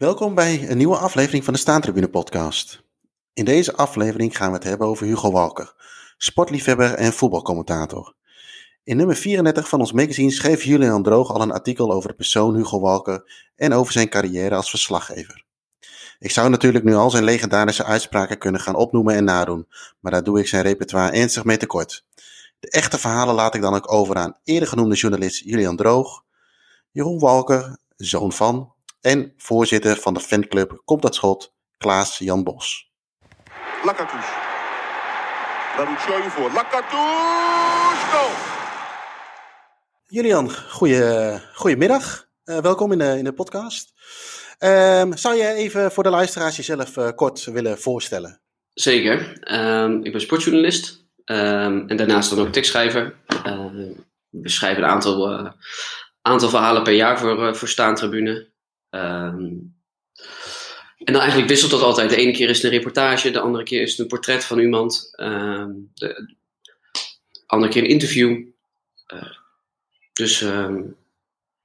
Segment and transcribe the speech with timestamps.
[0.00, 2.82] Welkom bij een nieuwe aflevering van de Staantribune podcast.
[3.32, 5.74] In deze aflevering gaan we het hebben over Hugo Walker,
[6.16, 8.14] sportliefhebber en voetbalcommentator.
[8.84, 12.54] In nummer 34 van ons magazine schreef Julian Droog al een artikel over de persoon
[12.54, 15.44] Hugo Walker en over zijn carrière als verslaggever.
[16.18, 19.66] Ik zou natuurlijk nu al zijn legendarische uitspraken kunnen gaan opnoemen en nadoen,
[19.98, 22.04] maar daar doe ik zijn repertoire ernstig mee tekort.
[22.58, 26.24] De echte verhalen laat ik dan ook over aan eerder genoemde journalist Julian Droog,
[26.90, 32.90] Jeroen Walker, zoon van en voorzitter van de fanclub Komt dat Schot, Klaas Jan Bos.
[33.84, 34.26] Lakatoes.
[35.76, 36.50] Daar doet je voor.
[36.52, 38.30] Lakatoes, goal!
[40.06, 42.28] Julian, goeie, goedemiddag.
[42.44, 43.92] Uh, welkom in de, in de podcast.
[44.58, 48.40] Um, zou jij even voor de luisteraars jezelf uh, kort willen voorstellen?
[48.74, 49.42] Zeker.
[49.54, 53.14] Um, ik ben sportjournalist um, en daarnaast dan ook tekstschrijver.
[54.28, 55.52] we schrijven een aantal, uh,
[56.22, 58.49] aantal verhalen per jaar voor, voor Staantribune.
[58.90, 59.74] En
[61.04, 62.10] dan eigenlijk wisselt dat altijd.
[62.10, 64.58] De ene keer is het een reportage, de andere keer is het een portret van
[64.58, 65.10] iemand.
[65.14, 66.36] de
[67.46, 68.48] andere keer een interview.
[69.14, 69.22] Uh,
[70.12, 70.40] dus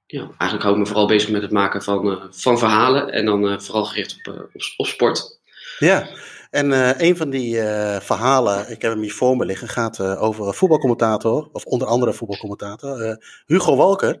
[0.06, 3.24] ja, eigenlijk hou ik me vooral bezig met het maken van, uh, van verhalen en
[3.24, 5.38] dan uh, vooral gericht op, op, op, sport.
[5.78, 6.08] Ja,
[6.50, 6.72] en
[7.04, 7.54] een van die
[8.00, 13.18] verhalen, ik heb hem hier voor me liggen, gaat over voetbalcommentator, of onder andere voetbalcommentator,
[13.46, 14.20] Hugo Walker.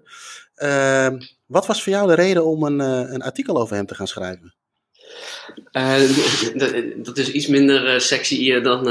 [1.46, 2.78] Ehm, wat was voor jou de reden om een,
[3.14, 4.54] een artikel over hem te gaan schrijven?
[6.96, 8.84] dat is iets minder sexy dan,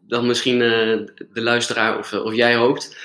[0.00, 2.96] dan misschien de luisteraar of, of jij hoopt.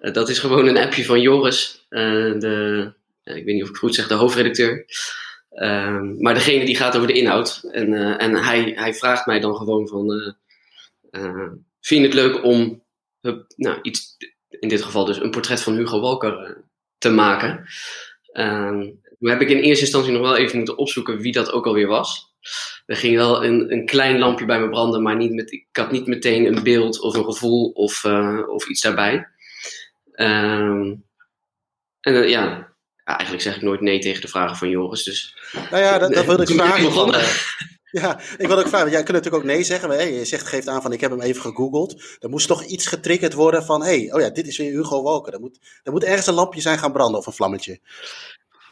[0.00, 2.92] Uh, dat is gewoon een appje van Joris, uh, de,
[3.24, 4.84] ik weet niet of ik goed zeg, de hoofdredacteur.
[5.52, 7.68] Uh, maar degene die gaat over de inhoud.
[7.72, 10.36] En, uh, en hij, hij vraagt mij dan gewoon van,
[11.80, 12.82] vind je het leuk om
[13.56, 14.16] nou, iets,
[14.48, 16.64] in dit geval dus een portret van Hugo Walker
[16.98, 17.66] te maken?
[18.32, 18.80] Ehm,
[19.18, 21.86] toen heb ik in eerste instantie nog wel even moeten opzoeken wie dat ook alweer
[21.86, 22.26] was.
[22.86, 25.90] Er ging wel een, een klein lampje bij me branden, maar niet met, ik had
[25.90, 28.04] niet meteen een beeld of een gevoel of,
[28.48, 29.28] of iets daarbij.
[30.14, 31.06] Um,
[32.00, 32.72] en uh, ja,
[33.04, 35.04] eigenlijk zeg ik nooit nee tegen de vragen van Joris.
[35.04, 35.36] Dus,
[35.70, 36.92] nou ja, dat, dat wilde ik vragen.
[36.92, 37.14] Van,
[37.90, 38.90] ja, ik wil ook vragen.
[38.90, 40.14] Jij kunt natuurlijk ook nee zeggen.
[40.14, 42.02] Je zegt, geeft aan van ik heb hem even gegoogeld.
[42.20, 45.32] Er moest toch iets getriggerd worden van hey, oh ja, dit is weer Hugo Walker.
[45.32, 47.80] Er moet, er moet ergens een lampje zijn gaan branden of een vlammetje.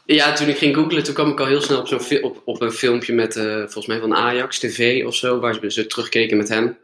[0.05, 2.61] Ja, toen ik ging googlen, toen kwam ik al heel snel op, zo'n op, op
[2.61, 6.37] een filmpje met, uh, volgens mij van Ajax TV of zo, waar ze, ze terugkeken
[6.37, 6.77] met hem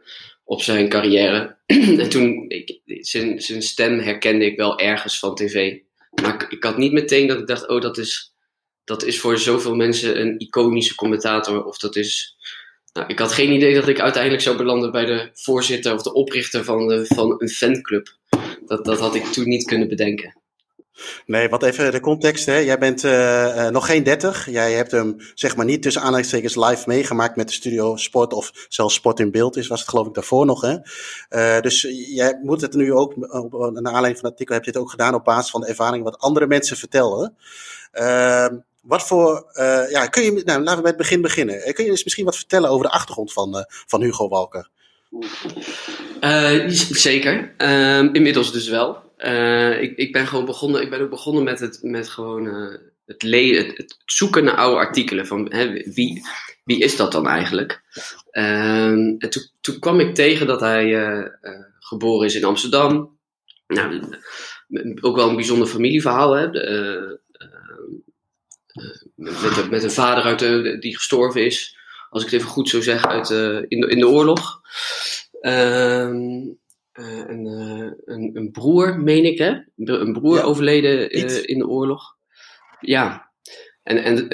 [0.44, 1.56] op zijn carrière.
[2.02, 5.78] en toen, ik, zijn, zijn stem herkende ik wel ergens van tv.
[6.22, 8.33] Maar ik, had niet meteen dat ik dacht, oh, dat is,
[8.84, 11.64] dat is voor zoveel mensen een iconische commentator.
[11.64, 12.36] Of dat is.
[12.92, 16.12] Nou, ik had geen idee dat ik uiteindelijk zou belanden bij de voorzitter of de
[16.12, 18.16] oprichter van, de, van een fanclub.
[18.66, 20.42] Dat, dat had ik toen niet kunnen bedenken.
[21.26, 22.46] Nee, wat even de context.
[22.46, 22.56] Hè.
[22.56, 24.50] Jij bent uh, nog geen 30.
[24.50, 28.66] Jij hebt hem zeg maar niet tussen aanhalingstekens live meegemaakt met de studio Sport of
[28.68, 30.60] zelfs Sport in Beeld is, was het geloof ik daarvoor nog.
[30.60, 30.76] Hè.
[31.30, 34.80] Uh, dus jij moet het nu ook, naar aanleiding van het artikel heb je het
[34.80, 37.36] ook gedaan op basis van de ervaring wat andere mensen vertellen.
[37.92, 38.46] Uh,
[38.84, 39.50] wat voor,
[39.90, 41.74] ja, kun je, nou laten we met het begin beginnen.
[41.74, 44.68] Kun je eens misschien wat vertellen over de achtergrond van, van Hugo Walker?
[46.90, 49.02] zeker, ehm, inmiddels dus wel.
[49.80, 52.46] Ik, ik ben gewoon begonnen, ik ben ook begonnen met het, met gewoon
[53.06, 55.26] het, het, het, zoeken naar oude artikelen.
[55.26, 56.22] Van hè, wie,
[56.64, 57.82] wie is dat dan eigenlijk?
[58.32, 63.18] Uh, en toen, toen kwam ik tegen dat hij eh, geboren is in Amsterdam.
[63.66, 64.18] Nou,
[65.00, 66.32] ook wel een bijzonder familieverhaal.
[66.32, 66.50] Hè?
[69.14, 71.76] Met, met, een vader uit de, die gestorven is,
[72.10, 73.30] als ik het even goed zo zeg, uit,
[73.68, 74.60] in, de, in de oorlog.
[75.40, 76.52] Ehm
[76.94, 79.58] uh, een, uh, een, een, broer, meen ik, hè?
[79.76, 81.10] Een broer ja, overleden
[81.46, 82.16] in de oorlog.
[82.80, 83.32] Ja.
[83.82, 84.28] En, en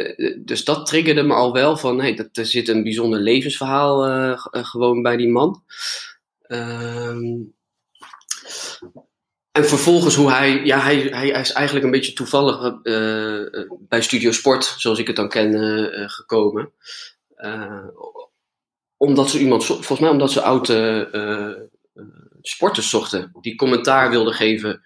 [0.45, 5.03] dus dat triggerde me al wel van, hey, dat, er zit een bijzonder levensverhaal gewoon
[5.03, 5.65] bij die man.
[6.43, 7.43] Ehm,
[9.53, 12.83] en vervolgens hoe hij, ja, hij, hij is eigenlijk een beetje toevallig
[13.89, 16.73] bij Studio Sport, zoals ik het dan ken, gekomen.
[18.97, 20.73] omdat ze iemand, volgens mij omdat ze oud
[22.43, 24.83] sporters zochten die commentaar wilden geven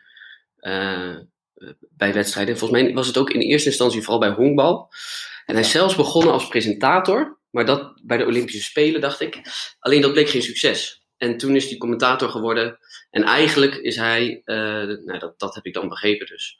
[1.90, 2.58] bij wedstrijden.
[2.58, 4.92] Volgens mij was het ook in eerste instantie vooral bij honkbal.
[5.46, 9.40] En hij is zelfs begonnen als presentator, maar dat bij de Olympische Spelen dacht ik.
[9.78, 11.02] Alleen dat bleek geen succes.
[11.16, 12.78] En toen is hij commentator geworden.
[13.14, 14.56] En eigenlijk is hij, uh,
[15.04, 16.58] nou dat, dat heb ik dan begrepen dus,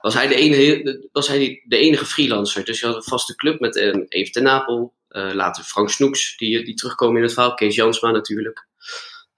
[0.00, 2.64] was hij de enige, was hij de enige freelancer.
[2.64, 6.36] Dus je had een vaste club met uh, Even ten Napel, uh, later Frank Snoeks,
[6.36, 8.66] die, die terugkomen in het verhaal, Kees Jansma natuurlijk.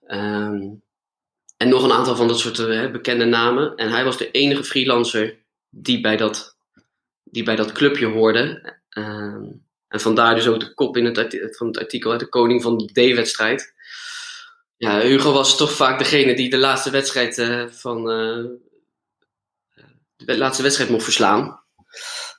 [0.07, 0.83] Um,
[1.57, 3.75] en nog een aantal van dat soort bekende namen.
[3.77, 5.39] En hij was de enige freelancer
[5.71, 6.57] die bij dat,
[7.25, 8.75] die bij dat clubje hoorde.
[8.89, 9.45] Ehm,
[9.89, 12.87] en vandaar dus ook de kop in het, van het artikel, de koning van de
[12.87, 13.75] D-wedstrijd.
[14.79, 18.45] Ja, Hugo was toch vaak degene die de laatste wedstrijd eh, van eh,
[20.17, 21.63] de laatste wedstrijd mocht verslaan.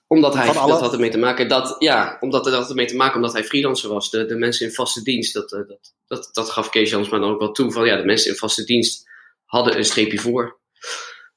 [0.08, 3.34] Omdat hij, dat had ermee te maken, dat, ja, omdat had ermee te maken omdat
[3.34, 4.10] hij freelancer was.
[4.10, 7.32] De, de mensen in vaste dienst, dat, eh, dat, dat, dat gaf Kees Jansma dan
[7.32, 7.72] ook wel toe.
[7.72, 9.10] Van ja, de mensen in vaste dienst
[9.46, 10.60] hadden een streepje voor.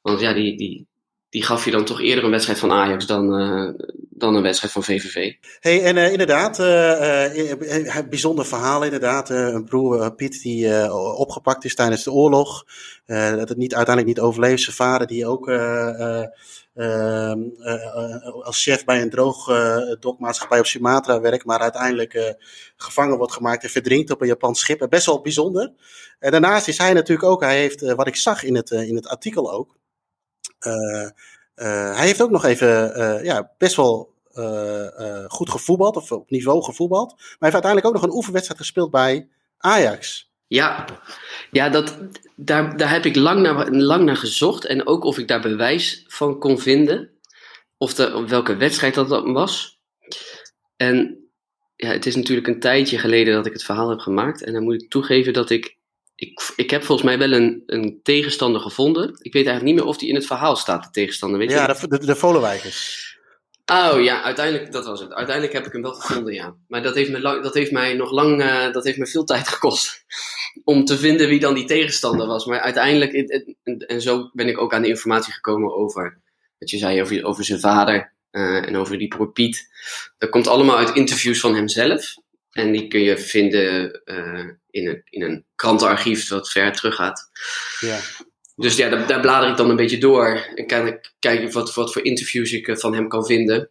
[0.01, 0.89] Want ja, die, die,
[1.32, 4.73] die gaf je dan toch eerder een wedstrijd van Ajax dan, eh, dan een wedstrijd
[4.73, 5.32] van VVV.
[5.61, 9.31] Hey, en eh, inderdaad, eh, bijzonder verhaal inderdaad.
[9.31, 12.64] Een broer Piet die opgepakt is tijdens de oorlog.
[13.06, 14.62] Dat het niet, uiteindelijk niet overleeft.
[14.62, 16.29] Zijn vader die ook eh,
[16.75, 21.44] eh, ehm, eh, eh, als chef bij een droogdokmaatschappij op Sumatra werkt.
[21.44, 22.37] Maar uiteindelijk
[22.76, 24.87] gevangen wordt gemaakt en verdrinkt op een Japans schip.
[24.88, 25.73] Best wel bijzonder.
[26.19, 29.08] En daarnaast is hij natuurlijk ook, hij heeft, wat ik zag in het, in het
[29.08, 29.76] artikel ook.
[30.62, 31.05] Eh,
[31.55, 34.11] eh, hij heeft ook nog even eh, ja, best wel
[35.29, 37.09] goed gevoetbald, of op niveau gevoetbald.
[37.09, 39.29] Maar hij heeft uiteindelijk ook nog een oefenwedstrijd gespeeld bij
[39.59, 40.31] Ajax.
[40.47, 40.85] Ja,
[41.50, 41.99] ja dat,
[42.37, 44.64] daar, daar heb ik lang naar, lang naar gezocht.
[44.64, 47.11] En ook of ik daar bewijs van kon vinden.
[47.79, 47.97] Of
[48.29, 49.79] welke wedstrijd dat was.
[50.76, 51.23] En
[51.76, 54.43] ja, het is natuurlijk een tijdje geleden dat ik het verhaal heb gemaakt.
[54.43, 55.76] En dan moet ik toegeven dat ik.
[56.23, 59.09] Ik, ik heb volgens mij wel een, een tegenstander gevonden.
[59.09, 61.39] Ik weet eigenlijk niet meer of die in het verhaal staat, de tegenstander.
[61.39, 61.57] Weet je?
[61.57, 63.11] Ja, de, de, de Volenwijkers.
[63.67, 65.13] Oh ja, uiteindelijk, dat was het.
[65.13, 66.55] Uiteindelijk heb ik hem wel gevonden, ja.
[66.69, 69.25] Maar dat heeft, me lang, dat heeft mij nog lang, eh, dat heeft me veel
[69.25, 70.05] tijd gekost.
[70.65, 72.47] Om te vinden wie dan die tegenstander was.
[72.47, 76.21] Maar uiteindelijk, en, en zo ben ik ook aan de informatie gekomen over,
[76.59, 79.69] wat je zei over, over zijn vader eh, en over die broer Piet.
[80.19, 82.15] Dat komt allemaal uit interviews van hemzelf.
[82.53, 87.31] En die kun je vinden eh, in, een, in een krantenarchief wat ver teruggaat.
[87.81, 87.99] Ja.
[88.57, 90.47] Dus ja, daar, daar blader ik dan een beetje door.
[90.55, 93.71] En kan ik kijken wat, wat voor interviews ik eh, van hem kan vinden.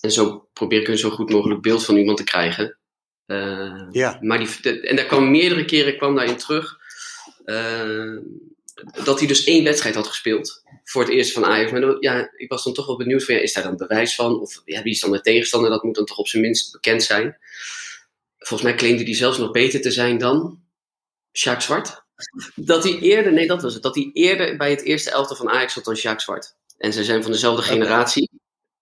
[0.00, 2.78] En zo probeer ik een zo goed mogelijk beeld van iemand te krijgen.
[3.26, 4.18] Eh, Ja.
[4.20, 6.80] maar die, de- en daar kwam meerdere keren kwam daarin terug.
[9.04, 10.62] dat hij dus één wedstrijd had gespeeld.
[10.84, 11.70] Voor het eerst van Ajax.
[11.72, 14.14] Maar dan- ja, ik was dan toch wel benieuwd van, ja, is daar dan bewijs
[14.14, 14.40] van?
[14.40, 15.70] Of ja, wie is dan de tegenstander?
[15.70, 17.38] Dat moet dan toch op zijn minst bekend zijn.
[18.42, 20.60] Volgens mij claimde hij zelfs nog beter te zijn dan
[21.32, 22.02] Sjaak Zwart.
[22.54, 25.50] Dat hij eerder, nee dat was het, dat hij eerder bij het eerste elftal van
[25.50, 26.56] Ajax zat dan Sjaak Zwart.
[26.78, 28.30] En ze zijn van dezelfde generatie.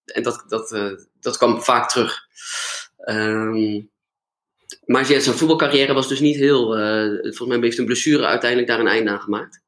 [0.04, 2.18] En dat, dat, eh, dat kwam vaak terug.
[2.96, 3.80] Ehm,
[4.84, 6.76] maar ja, zijn voetbalcarrière was dus niet heel.
[6.76, 9.62] eh, volgens mij heeft een blessure uiteindelijk daar een einde aan gemaakt.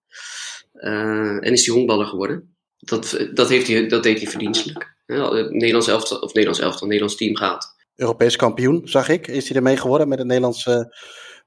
[0.73, 2.57] Eh, en is hij honkballer geworden.
[2.79, 4.95] Dat, dat, heeft hij, dat deed hij verdienstelijk.
[5.07, 7.75] Ja, Nederlands elftal, of Nederlands elftal, Nederlands team gehaald.
[7.97, 9.27] Europees kampioen, zag ik.
[9.27, 10.95] Is hij ermee geworden met het Nederlandse,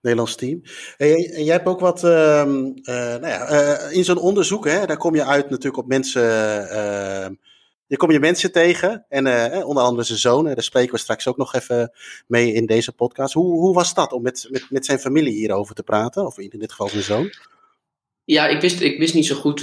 [0.06, 0.62] Nederlands team.
[0.98, 4.66] En jij, en jij hebt ook wat, ehm, eh, nou ja, eh, in zo'n onderzoek,
[4.66, 6.24] hè, daar kom je uit natuurlijk op mensen,
[6.70, 7.34] ehm,
[7.86, 9.06] je kom je mensen tegen.
[9.10, 11.92] En eh, onder andere zijn zoon, daar spreken we straks ook nog even
[12.28, 13.34] mee in deze podcast.
[13.34, 16.26] Hoe, hoe was dat om met, met, met zijn familie hierover te praten?
[16.26, 17.34] Of in dit geval zijn zoon?
[18.24, 19.62] Ja, ik wist, ik wist niet zo goed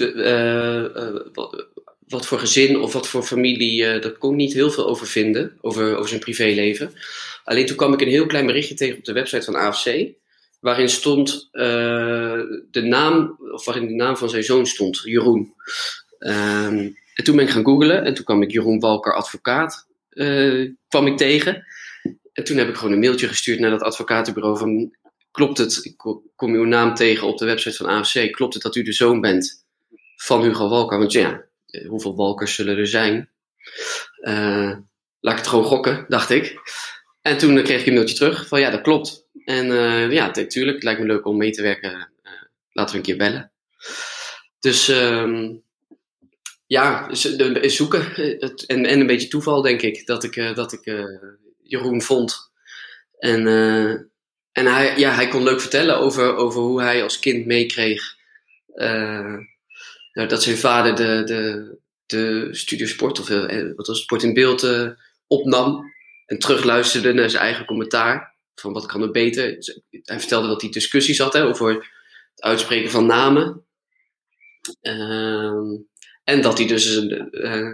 [2.13, 3.85] wat, voor gezin of wat voor familie.
[3.87, 6.93] eh daar kon ik niet heel veel over vinden, over, over zijn privéleven.
[7.45, 10.05] Alleen toen kwam ik een heel klein berichtje tegen op de website van AFC.
[10.61, 15.55] Waarin stond eh, de naam, of waarin de naam van zijn zoon stond, Jeroen.
[16.19, 20.69] Ehm, en toen ben ik gaan googlen en toen kwam ik Jeroen Walker, advocaat, eh,
[20.89, 21.67] kwam ik tegen.
[22.33, 24.97] En toen heb ik gewoon een mailtje gestuurd naar dat advocatenbureau van
[25.31, 28.63] klopt het, ik ko- kom uw naam tegen op de website van AFC, klopt het
[28.63, 29.65] dat u de zoon bent
[30.17, 30.99] van Hugo Walker?
[30.99, 31.45] Want ja,
[31.87, 33.31] hoeveel Walkers zullen er zijn?
[34.21, 34.77] Eh,
[35.21, 36.61] laat ik het gewoon gokken, dacht ik.
[37.23, 39.27] En toen eh, kreeg ik een mailtje terug van ja, dat klopt.
[39.45, 41.93] En eh, ja, natuurlijk, het lijkt me leuk om mee te werken.
[42.23, 42.33] Eh,
[42.73, 43.53] laten we een keer bellen.
[44.61, 45.55] Dus ehm,
[46.67, 47.15] ja,
[47.69, 50.87] zoeken eh, het, en, en een beetje toeval denk ik dat ik, eh, dat ik
[50.87, 51.05] eh,
[51.63, 52.51] Jeroen vond.
[53.19, 53.91] En, eh,
[54.53, 58.17] en hij, ja, hij kon leuk vertellen over, over hoe hij als kind meekreeg
[58.75, 59.37] eh,
[60.13, 61.77] dat zijn vader de, de,
[62.07, 64.91] de Studio Sport, of eh, wat was Sport in Beeld, eh,
[65.27, 65.91] opnam.
[66.27, 68.35] En terugluisterde naar zijn eigen commentaar.
[68.55, 69.57] Van wat kan er beter.
[69.91, 71.75] Hij vertelde dat hij discussies had hè, over
[72.35, 73.65] het uitspreken van namen.
[74.81, 75.77] Ehm,
[76.25, 77.73] en dat hij dus eh,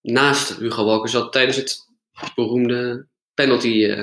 [0.00, 1.88] naast Hugo Walker zat tijdens het
[2.34, 3.96] beroemde penalty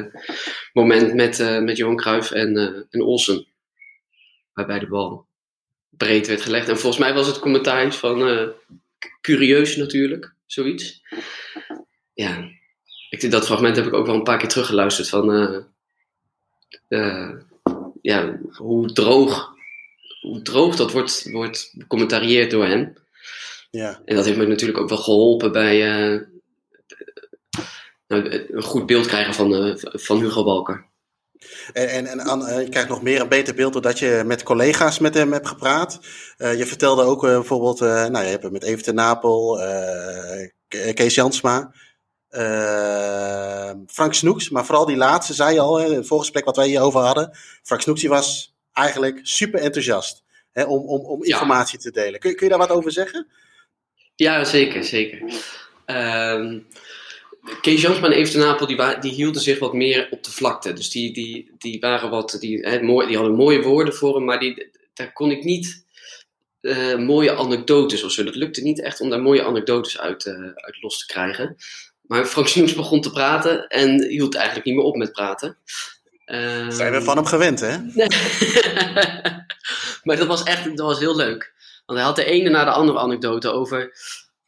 [0.73, 2.57] moment met, met Johan Cruijff en,
[2.89, 3.47] en Olsen.
[4.53, 5.29] Waarbij de bal
[6.05, 6.67] breed werd gelegd.
[6.67, 8.47] En volgens mij was het commentaar iets van eh,
[9.21, 11.01] curieus natuurlijk, zoiets.
[12.13, 12.49] Ja,
[13.09, 15.57] ik, dat fragment heb ik ook wel een paar keer teruggeluisterd van eh,
[16.87, 17.31] eh,
[18.01, 19.53] ja, hoe droog,
[20.21, 22.93] hoe droog dat wordt, wordt becommentarieerd door hem.
[23.71, 24.01] Ja.
[24.05, 25.77] En dat heeft me natuurlijk ook wel geholpen bij,
[28.07, 30.90] nou, een goed beeld krijgen van, van Hugo Walker.
[31.73, 35.13] En, en, en je krijgt nog meer een beter beeld doordat je met collega's met
[35.13, 35.99] hem hebt gepraat.
[36.37, 39.59] je vertelde ook bijvoorbeeld, nou, je hebt met Even Napel,
[40.67, 41.73] Kees Jansma.
[43.87, 46.99] Frank Snoeks, maar vooral die laatste, zei je al, in het voorgesprek wat wij hierover
[46.99, 47.37] hadden.
[47.63, 52.19] Frank Snoeks die was eigenlijk super enthousiast hè, om, om, om informatie te delen.
[52.19, 53.27] Kun, kun je daar wat over zeggen?
[54.15, 55.21] Ja, zeker, zeker.
[55.85, 56.59] Uh,
[57.61, 60.73] Kees Jansma en Even Napel, die, die hielden zich wat meer op de vlakte.
[60.73, 64.25] Dus die, die, die waren wat, die, hè, mooi, die hadden mooie woorden voor hem,
[64.25, 65.85] maar die, daar kon ik niet
[66.61, 68.23] uh, mooie anekdotes of zo.
[68.23, 71.55] Dat lukte niet echt om daar mooie anekdotes uit, uh, uit los te krijgen.
[72.01, 75.57] Maar Frank Snoeks begon te praten en hield eigenlijk niet meer op met praten.
[76.25, 77.77] Uh, Zijn we van hem gewend, hè?
[80.03, 81.53] maar dat was echt dat was heel leuk.
[81.85, 83.93] Want hij had de ene na de andere anekdote over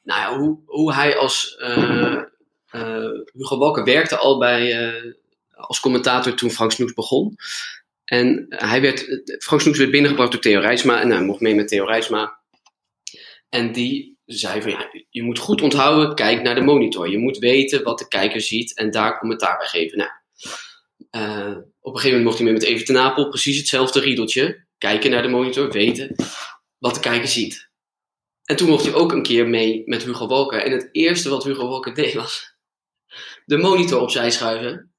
[0.04, 2.22] nou ja, hoe, hoe hij als uh,
[3.34, 5.14] Hugo Walker werkte al bij, uh,
[5.50, 7.36] als commentator toen Frank Snoeks begon.
[8.06, 11.68] En hij werd, Frank Snoeks werd binnengebracht door Theo Rijsma en hij mocht mee met
[11.68, 12.40] Theo Rijsma.
[13.50, 17.10] En die zei van ja, je moet goed onthouden, kijk naar de monitor.
[17.10, 19.98] Je moet weten wat de kijker ziet en daar commentaar bij geven.
[19.98, 20.10] Nou,
[21.12, 24.66] uh, op een gegeven moment mocht hij mee met Even ten Napel, precies hetzelfde riedeltje.
[24.78, 26.16] Kijken naar de monitor, weten
[26.78, 27.70] wat de kijker ziet.
[28.44, 30.64] En toen mocht hij ook een keer mee met Hugo Walker.
[30.64, 32.53] En het eerste wat Hugo Walker deed was
[33.46, 34.92] de monitor opzij schuiven.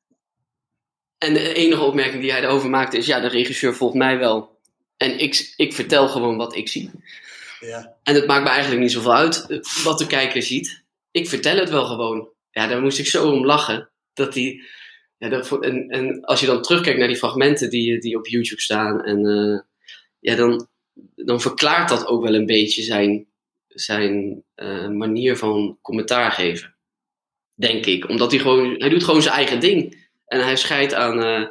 [1.19, 4.59] En de enige opmerking die hij erover maakte is: ja, de regisseur volgt mij wel.
[4.97, 6.91] En ik, ik vertel gewoon wat ik zie.
[7.61, 7.97] Ja.
[8.03, 10.83] En het maakt me eigenlijk niet zoveel uit eh, wat de kijker ziet.
[11.11, 12.29] Ik vertel het wel gewoon.
[12.51, 13.91] Ja, daar moest ik zo om lachen.
[14.13, 14.63] Dat die,
[15.19, 18.61] ja, dat, en, en als je dan terugkijkt naar die fragmenten die, die op YouTube
[18.61, 19.61] staan, en, uh,
[20.19, 20.69] ja, dan,
[21.15, 23.27] dan verklaart dat ook wel een beetje zijn,
[23.69, 26.74] zijn uh, manier van commentaar geven.
[27.55, 28.09] Denk ik.
[28.09, 30.07] Omdat hij gewoon, hij doet gewoon zijn eigen ding.
[30.27, 31.47] En hij scheidt aan, uh,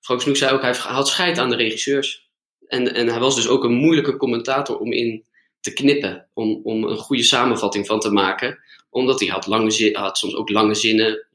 [0.00, 2.28] Frank Snoek zei ook, hij had scheid aan de regisseurs.
[2.66, 5.24] En, en hij was dus ook een moeilijke commentator om in
[5.60, 6.28] te knippen.
[6.32, 8.58] Om, om een goede samenvatting van te maken.
[8.90, 11.26] Omdat hij had, lange zin, had soms ook lange zinnen.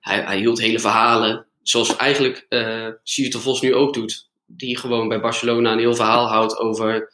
[0.00, 1.46] Hij, hij hield hele verhalen.
[1.62, 4.28] Zoals eigenlijk uh, Siert de Vos nu ook doet.
[4.46, 7.12] Die gewoon bij Barcelona een heel verhaal houdt over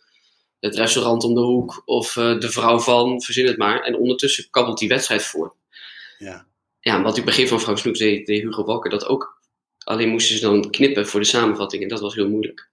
[0.60, 1.82] het restaurant om de hoek.
[1.84, 3.80] Of uh, de vrouw van, verzin het maar.
[3.80, 5.54] En ondertussen kabbelt die wedstrijd voor.
[6.18, 6.46] Ja.
[6.80, 9.40] Ja, wat ik begin van Frank Snoek deed, deed Hugo Walker dat ook.
[9.78, 11.82] Alleen moesten ze dan knippen voor de samenvatting.
[11.82, 12.68] En dat was heel moeilijk.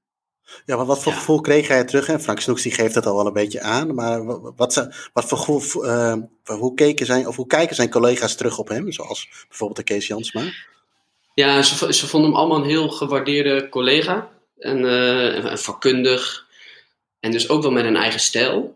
[0.66, 2.08] Ja, maar wat voor gevoel kreeg hij terug?
[2.08, 3.96] En Frank Snoeks die geeft dat al wel een beetje aan.
[3.96, 8.58] Maar wat, wat voor gevoel, uh, hoe, keken zijn, of hoe kijken zijn collega's terug
[8.58, 8.92] op hem?
[8.92, 10.44] Zoals bijvoorbeeld de Kees Jansma.
[11.34, 14.30] Ja, ze, ze vonden hem allemaal een heel gewaardeerde collega.
[14.58, 16.48] En, uh, en vakkundig.
[17.20, 18.76] En dus ook wel met een eigen stijl.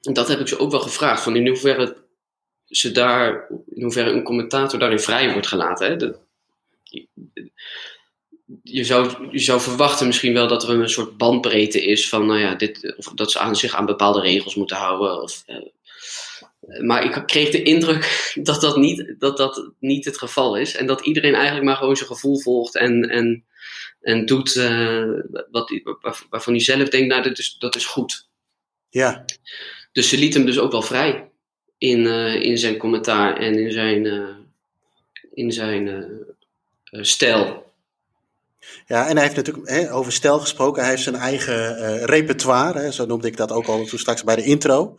[0.00, 1.22] En dat heb ik ze ook wel gevraagd.
[1.22, 1.96] Van in hoeverre
[2.76, 5.86] ze daar, in hoeverre een commentator daarin vrij wordt gelaten.
[5.86, 5.96] Hè?
[5.96, 6.16] De,
[8.62, 12.40] je zou, je zou verwachten misschien wel dat er een soort bandbreedte is van, nou
[12.40, 15.22] ja, dit, of dat ze aan zich aan bepaalde regels moeten houden.
[15.22, 20.56] Of, uh, maar ik kreeg de indruk dat dat, niet, dat dat niet het geval
[20.56, 20.76] is.
[20.76, 23.44] En dat iedereen eigenlijk maar gewoon zijn gevoel volgt en, en,
[24.00, 25.72] en doet uh, wat,
[26.30, 28.28] waarvan hij zelf denkt, nou, dat is, dat is goed.
[28.88, 29.24] Ja.
[29.92, 31.32] Dus ze liet hem dus ook wel vrij
[31.78, 34.06] in, uh, in zijn commentaar en in zijn,
[35.34, 36.08] in zijn
[36.90, 37.64] stijl.
[38.86, 40.80] Ja, en hij heeft natuurlijk hè, over stijl gesproken.
[40.82, 44.24] Hij heeft zijn eigen uh, repertoire, hè, zo noemde ik dat ook al toen straks
[44.24, 44.96] bij de intro.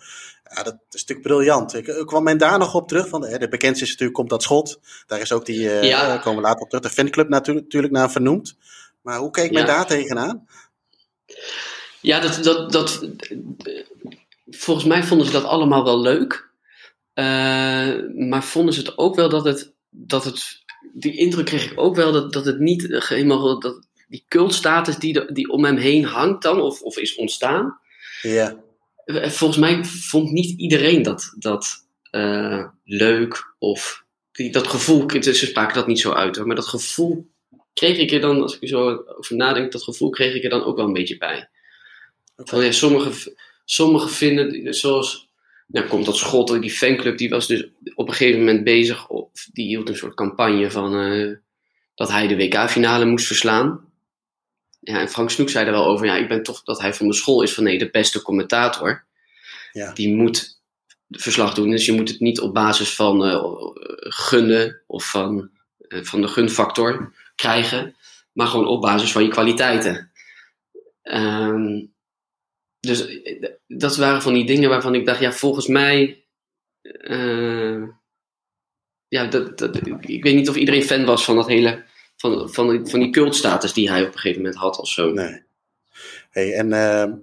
[0.50, 1.74] Ja, dat is natuurlijk briljant.
[1.74, 3.08] Ik, ik kwam men daar nog op terug.
[3.08, 4.79] Van, hè, de bekendste is natuurlijk Komt dat Schot.
[5.08, 6.08] Daar is ook die, uh, ja.
[6.08, 8.55] daar komen we later op terug, de fanclub natuurlijk, natuurlijk naar vernoemd.
[9.01, 9.67] Maar hoe keek men ja.
[9.67, 10.48] daar tegenaan?
[12.01, 13.08] Ja, dat, dat, dat,
[14.50, 16.50] volgens mij vonden ze dat allemaal wel leuk.
[17.15, 21.79] Uh, maar vonden ze het ook wel dat het, dat het die indruk kreeg ik
[21.79, 26.03] ook wel dat, dat het niet helemaal dat die cultstatus die, die om hem heen
[26.03, 27.79] hangt dan, of, of is ontstaan.
[28.22, 28.63] Ja.
[29.05, 35.34] Eh, volgens mij vond niet iedereen dat, dat uh, leuk of die, dat gevoel, ze
[35.34, 37.27] spraken dat niet zo uit hoor, maar dat gevoel
[37.74, 40.50] kreeg ik er dan, als ik er zo over nadenk, dat gevoel kreeg ik er
[40.50, 41.50] dan ook wel een beetje bij.
[42.36, 42.45] Okay.
[42.45, 45.25] Van, ja, sommige, sommige vinden, zoals
[45.65, 49.29] nou komt dat schot, die fanclub, die was dus op een gegeven moment bezig, of
[49.53, 51.36] die hield een soort campagne van uh,
[51.95, 53.84] dat hij de WK-finale moest verslaan.
[54.79, 57.07] Ja, en Frank Snoek zei er wel over, ja, ik ben toch dat hij van
[57.07, 59.05] de school is van nee, de beste commentator.
[59.72, 59.93] Ja.
[59.93, 60.62] Die moet
[61.10, 63.43] verslag doen, dus je moet het niet op basis van uh,
[64.00, 65.50] gunnen of van,
[65.88, 67.95] uh, van de gunfactor krijgen,
[68.31, 70.12] maar gewoon op basis van je kwaliteiten.
[71.03, 71.95] Um,
[72.86, 76.24] dus eh, dat waren van die dingen waarvan ik dacht, ja, volgens mij.
[77.01, 77.84] Uh,
[79.08, 81.84] ja, dat, dat, ik weet niet of iedereen fan was van dat hele,
[82.15, 85.12] van, van, die, van die cultstatus die hij op een gegeven moment had of zo.
[85.12, 85.44] Nee.
[86.30, 87.13] Hey, en uh,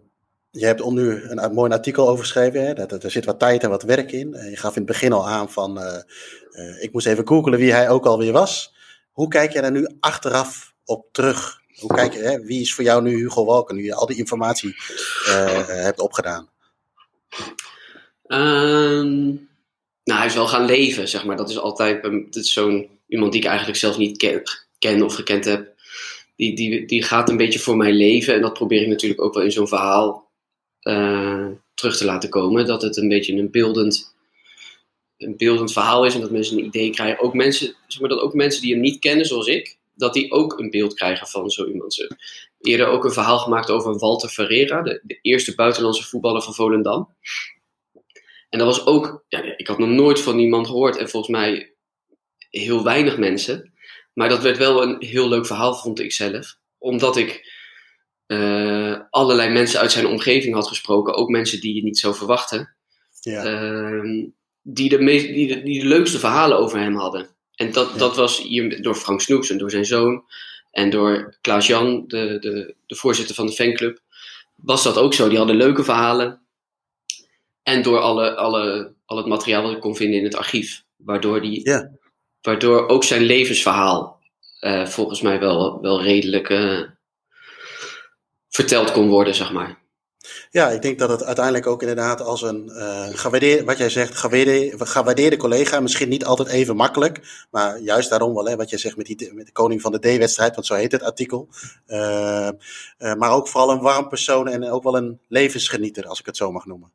[0.50, 2.66] je hebt nu een, mooi artikel over geschreven.
[2.66, 2.75] Hè?
[2.75, 4.31] Dat, er zit wat tijd en wat werk in.
[4.50, 7.90] je gaf in het begin al aan van, uh, ik moest even googelen wie hij
[7.90, 8.75] ook alweer was.
[9.12, 11.62] Hoe kijk je daar nu achteraf op terug?
[11.83, 12.41] Hoe kijk hè?
[12.41, 14.75] wie is voor jou nu Hugo Walken, nu je al die informatie
[15.67, 16.49] hebt opgedaan?
[18.27, 19.49] Um,
[20.05, 21.37] nou, hij is wel gaan leven, zeg maar.
[21.37, 24.17] Dat is altijd is zo'n iemand die ik eigenlijk zelf niet
[24.79, 25.75] ken, of gekend heb.
[26.37, 28.35] Die, die, die gaat een beetje voor mij leven.
[28.35, 30.31] En dat probeer ik natuurlijk ook wel in zo'n verhaal
[30.83, 32.67] uh, terug te laten komen.
[32.67, 34.15] Dat het een beetje een beeldend,
[35.17, 36.15] een beeldend verhaal is.
[36.15, 37.25] En dat mensen een idee krijgen.
[37.25, 40.30] Ook mensen, zeg maar, dat ook mensen die hem niet kennen, zoals ik, dat die
[40.30, 41.94] ook een beeld krijgen van zo iemand.
[41.94, 42.16] Ze
[42.61, 47.14] eerder ook een verhaal gemaakt over Walter Ferreira, de, de eerste buitenlandse voetballer van Volendam.
[48.49, 51.32] En dat was ook, ja, ik had nog nooit van die man gehoord en volgens
[51.32, 51.75] mij
[52.50, 53.73] heel weinig mensen.
[54.12, 56.59] Maar dat werd wel een heel leuk verhaal, vond ik zelf.
[56.78, 57.50] Omdat ik
[58.26, 62.76] uh, allerlei mensen uit zijn omgeving had gesproken, ook mensen die je niet zou verwachten.
[63.21, 63.44] Ja.
[63.44, 64.28] Uh,
[64.62, 67.28] die, de meest, die, de, die de leukste verhalen over hem hadden.
[67.54, 70.25] En dat, dat was hier door Frank Snoeks en door zijn zoon.
[70.71, 74.00] En door Klaas-Jan, de, de, de voorzitter van de fanclub.
[74.56, 75.28] Was dat ook zo.
[75.28, 76.40] Die hadden leuke verhalen.
[77.62, 80.82] En door alle, alle, al het materiaal wat ik kon vinden in het archief.
[80.97, 81.90] Waardoor, die, ja.
[82.42, 84.21] waardoor ook zijn levensverhaal
[84.61, 86.82] uh, volgens mij wel, wel redelijk uh,
[88.49, 89.82] verteld kon worden, zeg maar.
[90.50, 94.17] Ja, ik denk dat het uiteindelijk ook inderdaad als een uh, gewaardeerde, wat jij zegt,
[94.17, 98.79] gewaardeerde, gewaardeerde collega, misschien niet altijd even makkelijk, maar juist daarom wel, hè, wat jij
[98.79, 101.49] zegt met, die, met de koning van de D-wedstrijd, want zo heet het artikel.
[101.88, 102.49] Uh,
[102.99, 106.37] uh, maar ook vooral een warm persoon en ook wel een levensgenieter, als ik het
[106.37, 106.91] zo mag noemen.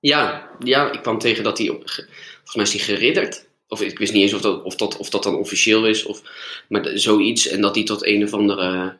[0.00, 3.50] Ja, ja, ik kwam tegen dat hij, volgens mij is hij geridderd.
[3.68, 6.22] Of ik wist niet eens of dat, of dat, of dat dan officieel is, of,
[6.68, 7.48] maar zoiets.
[7.48, 8.96] En dat hij tot een of andere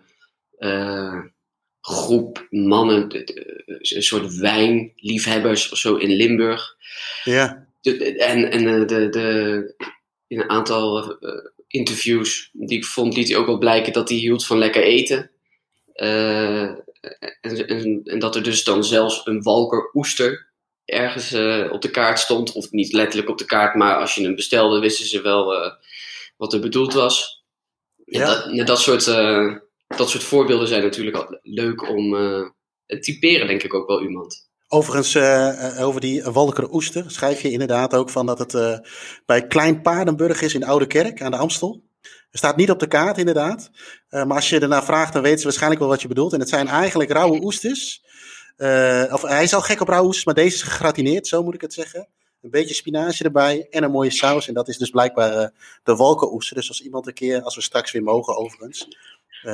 [1.82, 3.06] groep mannen,
[3.78, 6.76] een soort wijnliefhebbers of zo in Limburg.
[7.24, 7.66] Ja.
[7.82, 9.74] En en de, de,
[10.26, 11.30] in een aantal uh,
[11.66, 15.30] interviews die ik vond, liet hij ook wel blijken dat hij hield van lekker eten.
[15.94, 20.50] Uh, en, en, en, dat er dus dan zelfs een walker oester
[20.84, 22.52] ergens uh, op de kaart stond.
[22.52, 25.72] Of niet letterlijk op de kaart, maar als je hem bestelde, wisten ze wel uh,
[26.36, 27.44] wat er bedoeld was.
[28.04, 28.26] Ja.
[28.26, 29.04] Dat, dat, soort,
[29.96, 32.10] dat soort voorbeelden zijn natuurlijk leuk om
[32.86, 34.50] te typeren, denk ik ook wel iemand.
[34.68, 35.16] Overigens,
[35.78, 38.82] over die Walker Oester schrijf je inderdaad ook van dat het
[39.26, 41.82] bij Klein Paardenburg is in Oude Kerk aan de Amstel.
[42.02, 43.70] Er staat niet op de kaart, inderdaad.
[44.10, 46.32] maar als je ernaar vraagt, dan weten ze waarschijnlijk wel wat je bedoelt.
[46.32, 48.02] En het zijn eigenlijk rauwe oesters.
[48.62, 51.60] Uh, of hij is al gek op rauwhoes, maar deze is gegratineerd, zo moet ik
[51.60, 52.08] het zeggen.
[52.42, 54.48] Een beetje spinazie erbij en een mooie saus.
[54.48, 55.46] En dat is dus blijkbaar uh,
[55.82, 56.56] de walkenoester.
[56.56, 58.94] Dus als iemand een keer, als we straks weer mogen overigens, uh,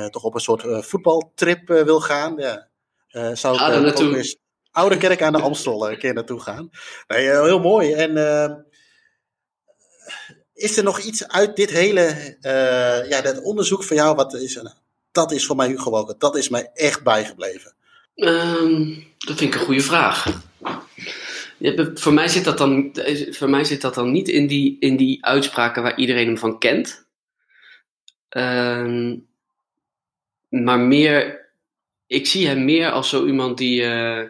[0.09, 2.67] toch op een soort voetbaltrip wil gaan, ja,
[3.35, 4.37] zou ik ah, ook eens
[4.71, 6.69] Oude Kerk aan de Amstel een keer naartoe gaan.
[7.07, 7.93] Nee, heel mooi.
[7.93, 8.17] En
[10.53, 12.37] is er nog iets uit dit hele
[13.09, 14.61] ja, dat onderzoek van jou, wat is,
[15.11, 17.73] dat is voor mij Hugo Walker, dat is mij echt bijgebleven.
[18.15, 20.25] Um, dat vind ik een goede vraag.
[21.57, 22.95] Ja, voor, mij zit dat dan,
[23.29, 26.59] voor mij zit dat dan niet in die, in die uitspraken waar iedereen hem van
[26.59, 27.07] kent.
[28.29, 29.27] Um,
[30.49, 31.47] maar meer,
[32.07, 34.23] ik zie hem meer als zo iemand die uh,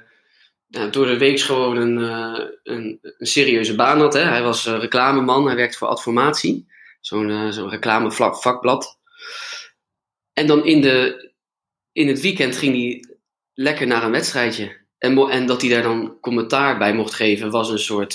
[0.67, 4.13] nou, door de week gewoon een, uh, een, een, serieuze baan had.
[4.13, 4.21] Hè?
[4.21, 6.67] Hij was uh, reclameman, hij werkte voor Adformatie,
[7.01, 8.99] zo'n zo'n reclamevakblad.
[10.33, 11.31] En dan in, de,
[11.91, 13.17] in het weekend ging hij
[13.53, 14.77] lekker naar een wedstrijdje.
[14.97, 18.13] En, en dat hij daar dan commentaar bij mocht geven, was een soort.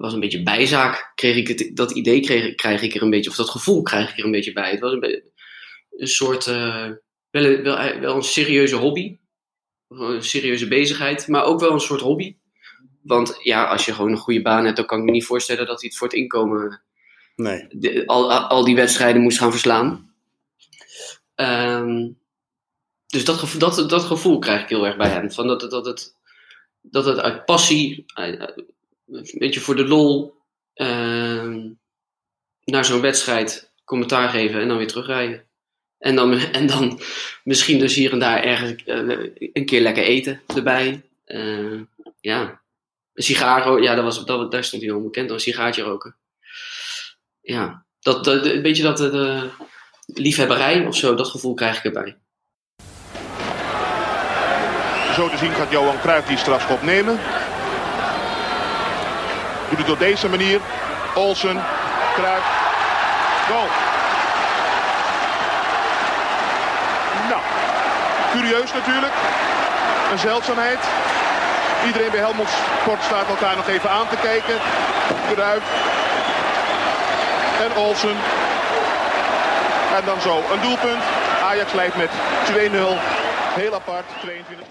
[0.00, 1.12] Was een beetje bijzaak.
[1.14, 4.10] Kreeg ik het, dat idee kreeg, krijg ik er een beetje, of dat gevoel krijg
[4.10, 4.70] ik er een beetje bij.
[4.70, 5.22] Het was een,
[5.98, 6.46] een soort.
[6.46, 6.90] Uh,
[7.30, 9.18] wel, een, wel, wel, een serieuze hobby.
[9.88, 12.36] Een serieuze bezigheid, maar ook wel een soort hobby.
[13.02, 15.66] Want ja, als je gewoon een goede baan hebt, dan kan ik me niet voorstellen
[15.66, 16.82] dat hij het voor het inkomen.
[17.36, 17.66] Nee.
[17.70, 20.14] De, al, al die wedstrijden moest gaan verslaan.
[21.34, 22.18] Um,
[23.06, 25.32] dus dat, gevoel, dat, dat gevoel krijg ik heel erg bij hem.
[25.32, 26.16] Van dat, dat, het,
[26.80, 28.68] dat het uit passie, een
[29.32, 30.34] beetje voor de lol,
[30.74, 31.64] uh,
[32.64, 35.47] naar zo'n wedstrijd commentaar geven en dan weer terugrijden.
[35.98, 37.00] En dan, en dan
[37.44, 41.02] misschien dus hier en daar ergens uh, een keer lekker eten erbij.
[41.26, 41.80] Uh,
[42.20, 42.60] ja,
[43.14, 46.16] een ja, dat was, dat, daar stond hij onbekend, een sigaartje roken.
[47.40, 49.50] Ja, dat, dat, een beetje dat de
[50.06, 52.16] liefhebberij of zo, dat gevoel krijg ik erbij
[55.18, 57.20] zo te zien gaat Johan Cruijff die strafschop nemen.
[59.68, 60.60] Doet het op deze manier.
[61.14, 61.64] Olsen,
[62.14, 62.44] Kruijf,
[63.48, 63.66] goal.
[67.28, 67.42] Nou,
[68.34, 69.14] curieus natuurlijk.
[70.12, 70.82] Een zeldzaamheid.
[71.86, 72.48] Iedereen bij Helmond
[72.80, 74.56] Sport staat elkaar nog even aan te kijken.
[75.32, 75.64] Kruijf
[77.64, 78.16] en Olsen.
[79.96, 81.02] En dan zo een doelpunt.
[81.42, 82.12] Ajax leidt met 2-0.
[83.60, 84.66] Heel apart, 22e minuut.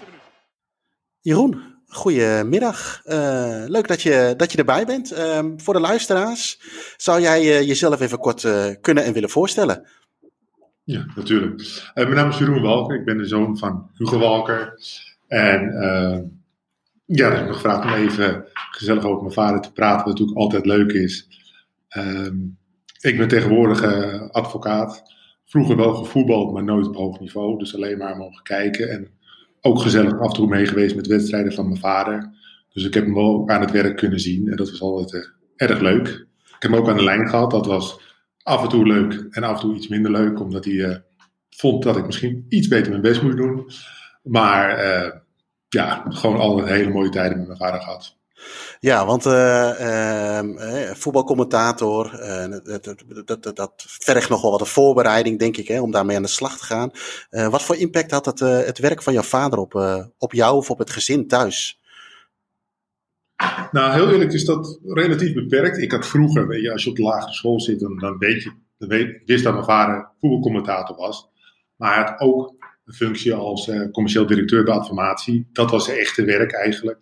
[1.20, 3.00] Jeroen, goedemiddag.
[3.04, 5.12] Uh, leuk dat je, dat je erbij bent.
[5.12, 6.60] Uh, voor de luisteraars,
[6.96, 9.86] zou jij uh, jezelf even kort uh, kunnen en willen voorstellen?
[10.88, 11.90] Ja, natuurlijk.
[11.94, 12.98] mijn naam is Jeroen Walker.
[12.98, 14.74] Ik ben de zoon van Hugo Walker.
[15.26, 15.60] En
[17.04, 20.38] ja, dus ik me gevraagd om even gezellig over mijn vader te praten, wat natuurlijk
[20.38, 21.28] altijd leuk is.
[21.88, 22.36] Ehm,
[23.00, 23.82] ik ben tegenwoordig
[24.32, 25.02] advocaat.
[25.44, 27.58] Vroeger wel gevoetbald, maar nooit op hoog niveau.
[27.58, 28.90] Dus alleen maar mogen kijken.
[28.90, 29.08] En
[29.60, 32.30] ook gezellig af en toe mee geweest met wedstrijden van mijn vader.
[32.72, 34.48] Dus ik heb hem wel aan het werk kunnen zien.
[34.48, 36.08] En dat was altijd uh, erg leuk.
[36.44, 37.50] Ik heb hem ook aan de lijn gehad.
[37.50, 38.07] Dat was
[38.48, 40.40] af en toe leuk en af en toe iets minder leuk.
[40.40, 40.96] Omdat hij uh,
[41.50, 43.70] vond dat ik misschien iets beter mijn best moest doen.
[44.22, 45.10] Maar uh,
[45.68, 48.16] ja, gewoon altijd hele mooie tijden met mijn vader gehad.
[48.80, 52.10] Ja, want uh, voetbalcommentator,
[53.24, 56.22] dat, dat, dat, vergt nog wel wat een voorbereiding, denk ik, hè, om daarmee aan
[56.22, 56.90] de slag te gaan.
[57.50, 59.74] wat voor impact had het, het werk van jouw vader op,
[60.18, 61.80] op jou of op het gezin thuis?
[63.72, 65.78] Nou, heel eerlijk is dat relatief beperkt.
[65.78, 69.22] Ik had vroeger, weet je, als je op de lagere school zit, dan, weet je,
[69.24, 71.28] wist dat mijn vader voetbalcommentator was.
[71.76, 75.48] Maar hij had ook een functie als commercieel directeur bij Adformatie.
[75.52, 76.98] Dat was zijn echte werk eigenlijk.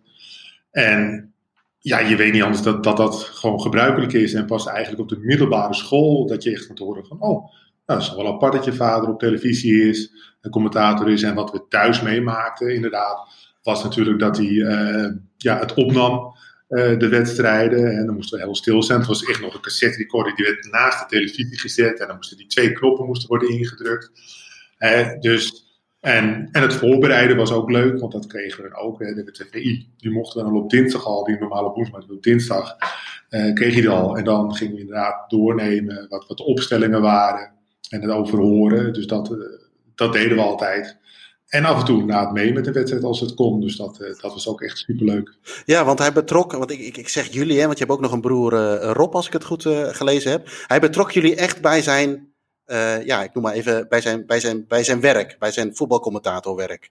[0.71, 1.35] En
[1.79, 4.35] ja, je weet niet anders dat, dat dat gewoon gebruikelijk is.
[4.35, 7.21] En pas eigenlijk op de middelbare school dat je echt gaat horen van...
[7.21, 7.53] Oh,
[7.87, 11.23] nou, is wel apart dat je vader op televisie is, een commentator is.
[11.23, 13.29] En wat we thuis meemaakten inderdaad,
[13.67, 16.35] was natuurlijk dat hij uh, ja, het opnam,
[16.69, 17.97] uh, de wedstrijden.
[17.99, 18.99] En dan moesten we heel stil zijn.
[18.99, 22.01] Het was echt nog een cassette recorder, die werd naast de televisie gezet.
[22.01, 24.11] En dan moesten die twee knoppen moesten worden ingedrukt.
[25.21, 25.67] Dus
[26.07, 28.99] en, en het voorbereiden was ook leuk, want dat kregen we dan ook.
[28.99, 32.17] Hè, de TVI, die mochten we dan op dinsdag al, die normaal op woensdag, maar
[32.17, 32.77] op dinsdag
[33.29, 34.17] eh, kreeg je al.
[34.17, 37.53] En dan gingen we inderdaad doornemen wat, wat de opstellingen waren
[37.91, 38.93] en het overhoren.
[38.93, 39.39] Dus dat, uh,
[39.95, 40.99] dat deden we altijd.
[41.47, 43.61] En af en toe inderdaad mee met de wedstrijd als het kon.
[43.61, 45.35] Dus dat, uh, dat was ook echt superleuk.
[45.65, 48.03] Ja, want hij betrok, want ik, ik, ik zeg jullie, hè, want je hebt ook
[48.03, 50.49] nog een broer uh, Rob, als ik het goed uh, gelezen heb.
[50.67, 52.35] Hij betrok jullie echt bij zijn
[52.67, 55.77] uh, ja, ik noem maar even bij zijn, bij zijn, bij zijn werk, bij zijn
[55.77, 56.91] voetbalcommentatorwerk.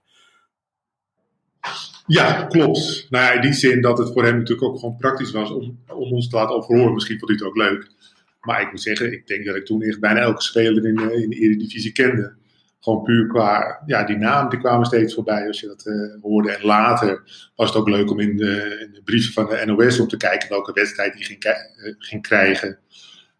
[2.06, 3.06] Ja, klopt.
[3.10, 5.78] Nou ja, in die zin dat het voor hem natuurlijk ook gewoon praktisch was om,
[5.88, 6.94] om ons te laten overhoren.
[6.94, 7.90] Misschien vond hij het ook leuk.
[8.40, 11.30] Maar ik moet zeggen, ik denk dat ik toen echt bijna elke speler in, in
[11.30, 12.34] de Eredivisie kende.
[12.86, 16.50] Gewoon puur qua, ja, die namen die kwamen steeds voorbij als je dat uh, hoorde.
[16.50, 17.22] En later
[17.54, 20.16] was het ook leuk om in de, in de brieven van de NOS om te
[20.16, 22.78] kijken welke wedstrijd hij ging, uh, ging krijgen.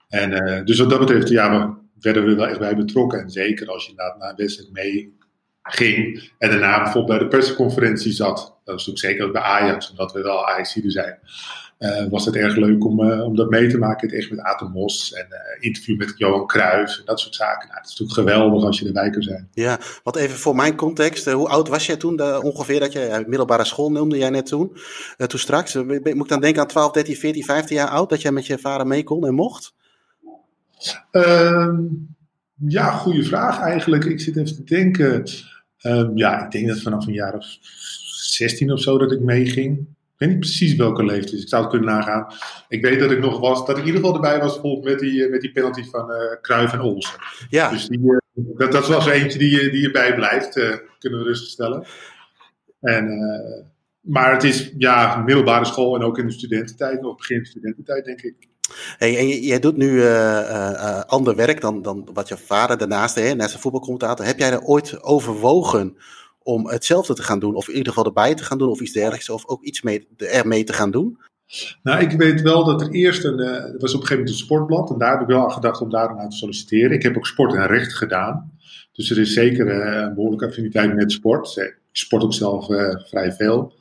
[0.09, 3.21] En uh, dus wat dat betreft, ja, werden we wel echt bij betrokken.
[3.21, 5.17] En zeker als je inderdaad naar een wedstrijd mee
[5.63, 8.37] ging en daarna bijvoorbeeld bij de persconferentie zat.
[8.37, 11.19] Dat was natuurlijk zeker bij Ajax, omdat we wel Ajaxiden zijn.
[11.79, 14.09] Uh, was het erg leuk om, uh, om dat mee te maken.
[14.09, 17.69] Het echt met Aten Mos en uh, interview met Johan Cruijff en dat soort zaken.
[17.69, 19.49] Nou, het is natuurlijk geweldig als je erbij kan zijn.
[19.53, 21.31] Ja, wat even voor mijn context.
[21.31, 24.77] hoe oud was jij toen de, ongeveer dat je middelbare school noemde jij net toen?
[25.17, 28.33] toen straks, moet ik dan denken aan 12, 13, 14, 15 jaar oud dat jij
[28.33, 29.75] met je vader mee kon en mocht?
[31.13, 31.79] Uh,
[32.67, 34.05] ja, goede vraag eigenlijk.
[34.05, 35.25] Ik zit even te denken.
[35.83, 39.87] Uh, ja, ik denk dat vanaf een jaar of 16 of zo dat ik meeging.
[40.17, 42.27] Ik weet niet precies welke leeftijd, dus ik zou het kunnen nagaan.
[42.69, 44.99] Ik weet dat ik nog was, dat ik in ieder geval erbij was bijvoorbeeld met
[44.99, 46.11] die, eh, met die penalty van
[46.51, 47.19] uh, en Olsen.
[47.49, 47.71] Ja.
[47.71, 50.53] Dus die, uh, dat, dat was eentje die, die erbij blijft,
[50.99, 51.87] kunnen we rustig stellen.
[52.81, 53.19] En,
[54.01, 58.23] maar het is ja, middelbare school en ook in de studententijd, of begin studententijd denk
[58.23, 58.35] ik.
[58.99, 60.05] Hey, en jij doet nu
[61.07, 64.27] ander werk dan, dan wat je vader daarnaast deed, naast een voetbalcommentator.
[64.27, 65.97] Heb jij er ooit overwogen
[66.47, 68.93] om hetzelfde te gaan doen, of in ieder geval erbij te gaan doen, of iets
[68.93, 71.19] dergelijks, of ook iets mee, ermee te gaan doen?
[71.83, 74.29] Nou, ik weet wel dat er eerst een, uh, er was op een gegeven moment
[74.29, 76.91] een sportblad, en daar heb ik wel aan gedacht om daar naar te solliciteren.
[76.91, 78.53] Ik heb ook sport en recht gedaan,
[78.93, 81.57] dus er is zeker een behoorlijke affiniteit met sport.
[81.57, 82.67] Ik sport ook zelf
[83.09, 83.75] vrij veel.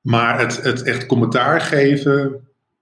[0.00, 2.14] Maar het, het echt commentaar geven,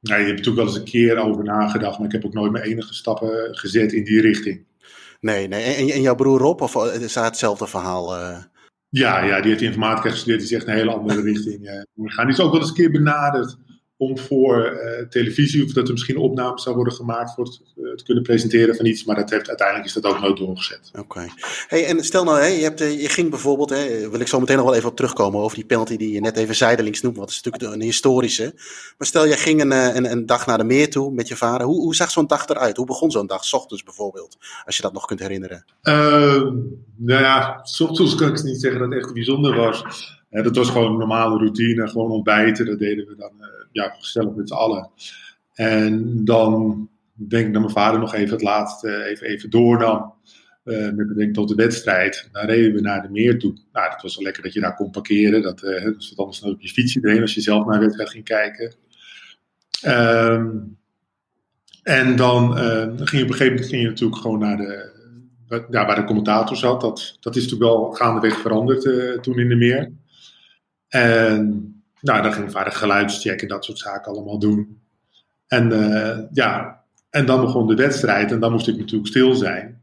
[0.00, 2.52] nou, je hebt natuurlijk wel eens een keer over nagedacht, maar ik heb ook nooit
[2.52, 4.64] mijn enige stappen gezet in die richting.
[5.20, 5.62] Nee, nee.
[5.62, 8.14] En, en jouw broer Rob, of eh, is dat hetzelfde verhaal?
[8.94, 12.26] Ja, ja, die heeft informatica gestudeerd, die zegt een hele andere richting uh, gaan.
[12.26, 13.56] Die is ook wel eens een keer benaderd
[14.02, 17.94] om voor uh, televisie, of dat er misschien opnames zou worden gemaakt voor het, uh,
[17.94, 19.04] te kunnen presenteren van iets.
[19.04, 20.90] Maar dat heeft, uiteindelijk is dat ook nooit doorgezet.
[20.98, 21.26] Oké.
[21.66, 24.56] Hey, en stel nou, hè, je, hebt, je ging bijvoorbeeld, hè, wil ik zo meteen
[24.56, 27.28] nog wel even op terugkomen over die penalty die je net even zijdelings noemt, want
[27.28, 28.52] dat is natuurlijk een historische.
[28.98, 31.66] Maar stel, jij ging een, een, een dag naar de meer toe met je vader.
[31.66, 32.76] Hoe, hoe zag zo'n dag eruit?
[32.76, 35.64] Hoe begon zo'n dag, s ochtends bijvoorbeeld, als je dat nog kunt herinneren?
[35.82, 36.42] Uh,
[36.96, 39.84] nou ja, s ochtends kan ik niet zeggen dat het echt bijzonder was.
[40.30, 43.32] dat was gewoon een normale routine, gewoon ontbijten, dat deden we dan
[43.72, 44.90] ja, gezellig met z'n allen.
[45.54, 50.14] En dan denk ik dat mijn vader nog even het laatste even, even doornam.
[50.64, 52.28] Uh, met betrekking tot de wedstrijd.
[52.32, 53.54] Dan reden we naar de meer toe.
[53.72, 55.42] Nou, dat was wel lekker dat je daar kon parkeren.
[55.42, 58.10] Dat, uh, dat was anders op je fietsje erin als je zelf naar de wedstrijd
[58.10, 58.74] ging kijken.
[59.86, 60.78] Um,
[61.82, 64.90] en dan uh, ging je op een gegeven moment ging je natuurlijk gewoon naar de,
[65.70, 66.80] ja, waar de commentator zat.
[66.80, 68.82] Dat, dat is natuurlijk wel gaandeweg veranderd
[69.22, 69.92] toen in de meer.
[70.88, 71.71] En
[72.02, 74.80] nou, dan ging mijn vader geluidscheck en dat soort zaken allemaal doen.
[75.46, 79.82] En uh, ja, en dan begon de wedstrijd en dan moest ik natuurlijk stil zijn.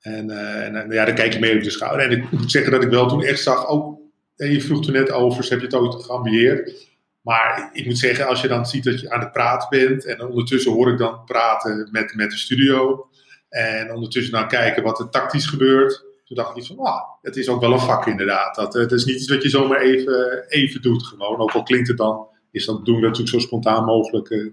[0.00, 0.30] En,
[0.74, 2.06] en ja, dan kijk je mee op de schouder.
[2.06, 4.00] En ik moet zeggen dat ik wel toen echt zag, oh,
[4.36, 6.86] je vroeg toen net over, heb je het ooit geambieerd?
[7.20, 10.26] Maar ik moet zeggen, als je dan ziet dat je aan het praten bent en
[10.26, 13.08] ondertussen hoor ik dan praten met, met de studio.
[13.48, 16.05] En ondertussen dan kijken wat er tactisch gebeurt.
[16.26, 18.54] Toen dacht ik van, ah, het is ook wel een vak inderdaad.
[18.54, 21.38] Dat, het is niet iets wat je zomaar even, even doet gewoon.
[21.38, 24.52] Ook al klinkt het dan, is dat, doen we natuurlijk zo spontaan mogelijk uh,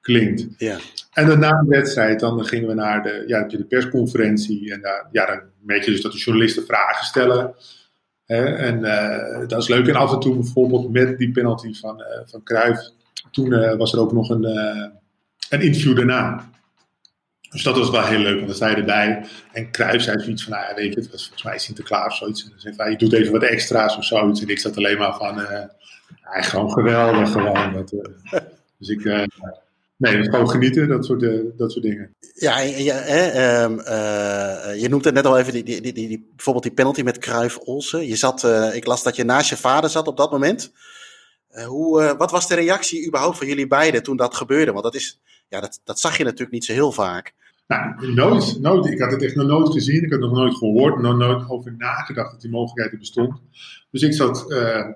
[0.00, 0.46] klinkt.
[0.56, 0.78] Ja.
[1.12, 4.72] En dan na de wedstrijd, dan gingen we naar de, ja, de persconferentie.
[4.72, 7.54] En uh, ja, dan merk je dus dat de journalisten vragen stellen.
[8.24, 9.86] Hè, en uh, dat is leuk.
[9.86, 12.90] En af en toe bijvoorbeeld met die penalty van, van Cruijff.
[13.30, 14.44] Toen was er ook nog een,
[15.50, 16.50] een interview daarna.
[17.52, 19.26] Dus dat was wel heel leuk, want dan sta je erbij.
[19.52, 22.16] En Kruijf zei zoiets van, nou ja, weet je, het was volgens mij Sinterklaas of
[22.16, 22.44] zoiets.
[22.64, 24.42] En dan je doet even wat extra's of zoiets.
[24.42, 25.50] En ik zat alleen maar van, uh,
[26.34, 27.72] ja, gewoon geweldig, gewoon.
[27.72, 28.00] Dat, uh,
[28.78, 29.22] dus ik, uh,
[29.96, 31.20] nee, dat gewoon genieten, dat soort,
[31.56, 32.14] dat soort dingen.
[32.34, 33.76] Ja, ja hè, um,
[34.78, 37.58] je noemt het net al even, die, die, die, die, bijvoorbeeld die penalty met Kruijf
[37.58, 38.06] Olsen.
[38.06, 40.72] Je zat, ik las dat je naast je vader zat op dat moment.
[41.66, 44.72] Hoe, wat was de reactie überhaupt van jullie beiden toen dat gebeurde?
[44.72, 47.34] Want dat is, ja, dat, dat zag je natuurlijk niet zo heel vaak.
[47.66, 48.86] Nou, nooit, nooit.
[48.86, 50.04] Ik had het echt nog nooit gezien.
[50.04, 51.00] Ik had nog nooit gehoord.
[51.00, 53.40] Nooit over nagedacht dat die mogelijkheid er bestond.
[53.90, 54.86] Dus ik zat uh,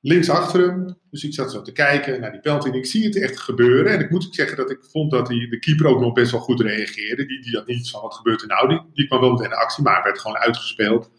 [0.00, 0.98] links achter hem.
[1.10, 2.68] Dus ik zat zo te kijken naar die penalty.
[2.68, 3.92] En ik zie het echt gebeuren.
[3.92, 6.40] En ik moet zeggen dat ik vond dat die, de keeper ook nog best wel
[6.40, 7.26] goed reageerde.
[7.26, 8.68] Die, die had niet van wat gebeurt er nou.
[8.68, 11.10] Die, die kwam wel meteen in actie, maar werd gewoon uitgespeeld.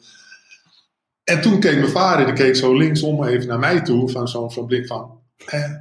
[1.31, 4.09] En toen keek mijn vader, die keek zo linksom even naar mij toe.
[4.09, 5.71] Van zo'n zo blik van, eh,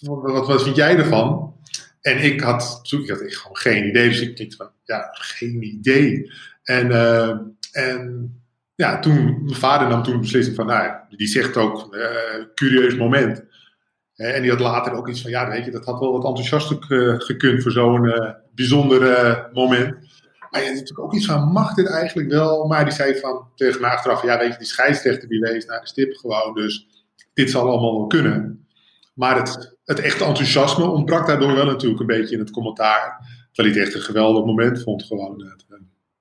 [0.00, 1.54] wat, wat vind jij ervan?
[2.00, 4.08] En ik had, ik had gewoon geen idee.
[4.08, 6.32] Dus ik dacht van, ja, geen idee.
[6.62, 7.28] En, uh,
[7.72, 8.32] en
[8.74, 12.96] ja, toen, mijn vader nam toen een beslissing van, nou, die zegt ook, uh, curieus
[12.96, 13.44] moment.
[14.14, 16.76] en die had later ook iets van, ja, weet je, dat had wel wat enthousiaster
[17.22, 20.07] gekund voor zo'n bijzonder moment.
[20.58, 22.66] Je had natuurlijk ook iets van, mag dit eigenlijk wel?
[22.66, 25.80] Maar die zei van, tegen mij achteraf, ja, weet je, die scheidsrechter die wees naar
[25.80, 26.86] de stip gewoon, dus
[27.34, 28.66] dit zal allemaal wel kunnen.
[29.14, 33.26] Maar het, het echte enthousiasme ontbrak daardoor wel natuurlijk een beetje in het commentaar.
[33.52, 35.42] Terwijl hij het echt een geweldig moment vond gewoon.
[35.42, 35.78] Eh,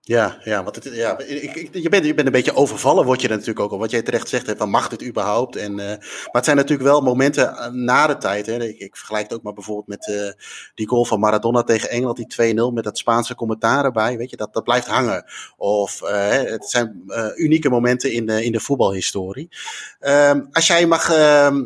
[0.08, 3.28] ja, ja, want het, ja, ik, je, bent, je bent een beetje overvallen, word je
[3.28, 3.78] er natuurlijk ook al.
[3.78, 5.56] Wat jij terecht zegt, van mag dit überhaupt?
[5.56, 8.46] En, uh, maar het zijn natuurlijk wel momenten eh, na de tijd.
[8.46, 8.64] Hè.
[8.64, 10.32] Ik, ik vergelijk het ook maar bijvoorbeeld met uh,
[10.76, 14.18] die goal van Maradona tegen Engeland, die 2-0 met dat Spaanse commentaar erbij.
[14.18, 15.26] Weet je, dat, dat blijft hangen.
[15.58, 17.04] Of het zijn
[17.36, 19.50] unieke momenten in de, in de voetbalhistorie.
[20.00, 21.66] Um, als jij mag ehm,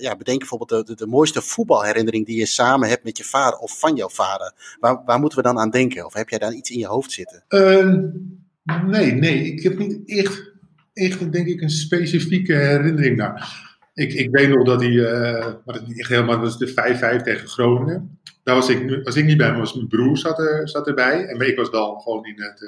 [0.00, 3.58] ja, bedenken bijvoorbeeld de, de, de, mooiste voetbalherinnering die je samen hebt met je vader
[3.58, 4.52] of van jouw vader.
[4.80, 6.06] Waar, waar moeten we dan aan denken?
[6.06, 7.44] Of heb jij daar iets in je hoofd zitten?
[7.48, 7.94] Uh,
[8.86, 9.44] nee, nee.
[9.44, 10.52] Ik heb niet echt,
[10.92, 13.68] echt, denk ik, een specifieke herinnering naar.
[13.94, 17.18] Ik, ik weet nog dat hij, uh, maar dat niet echt helemaal, dat was de
[17.20, 18.18] 5-5 tegen Groningen.
[18.42, 21.24] Daar was ik, was ik niet bij, maar was mijn broer zat, er, zat erbij.
[21.24, 22.60] En ik was wel gewoon in het,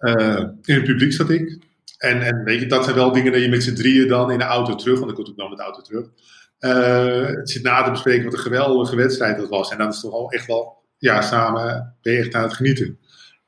[0.00, 1.58] uh, in het publiek zat ik.
[1.98, 4.38] En, en weet je, dat zijn wel dingen dat je met z'n drieën dan in
[4.38, 6.06] de auto terug, want ik kon ook nog met de auto terug.
[7.36, 9.70] Het zit na te bespreken wat een geweldige wedstrijd dat was.
[9.70, 12.98] En dan is toch al echt wel ja, samen ben je echt aan het genieten.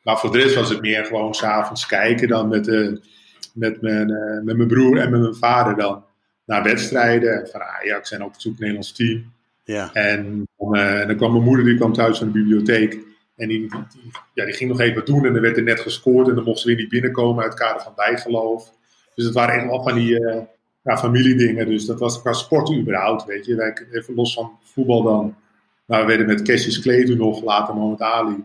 [0.02, 2.96] Maar voor de rest was het meer gewoon s'avonds kijken dan met, uh,
[3.54, 6.04] met, mijn, uh, met mijn broer en met mijn vader dan
[6.44, 7.40] naar wedstrijden.
[7.40, 9.32] En van Ajax en ook het Nederlands team.
[9.64, 9.92] Ja.
[9.92, 12.98] En uh, dan kwam mijn moeder, die kwam thuis van de bibliotheek.
[13.36, 15.80] En die, die, ja, die ging nog even wat doen en er werd er net
[15.80, 16.28] gescoord.
[16.28, 18.72] En dan mochten ze weer niet binnenkomen uit het kader van bijgeloof.
[19.14, 20.20] Dus het waren echt wel van die
[20.82, 21.66] ja, familiedingen.
[21.66, 23.84] Dus dat was qua sport überhaupt, weet je.
[23.92, 25.36] Even los van voetbal dan
[25.84, 28.44] maar we werden met Cassius Clay toen nog, later Mohamed Ali.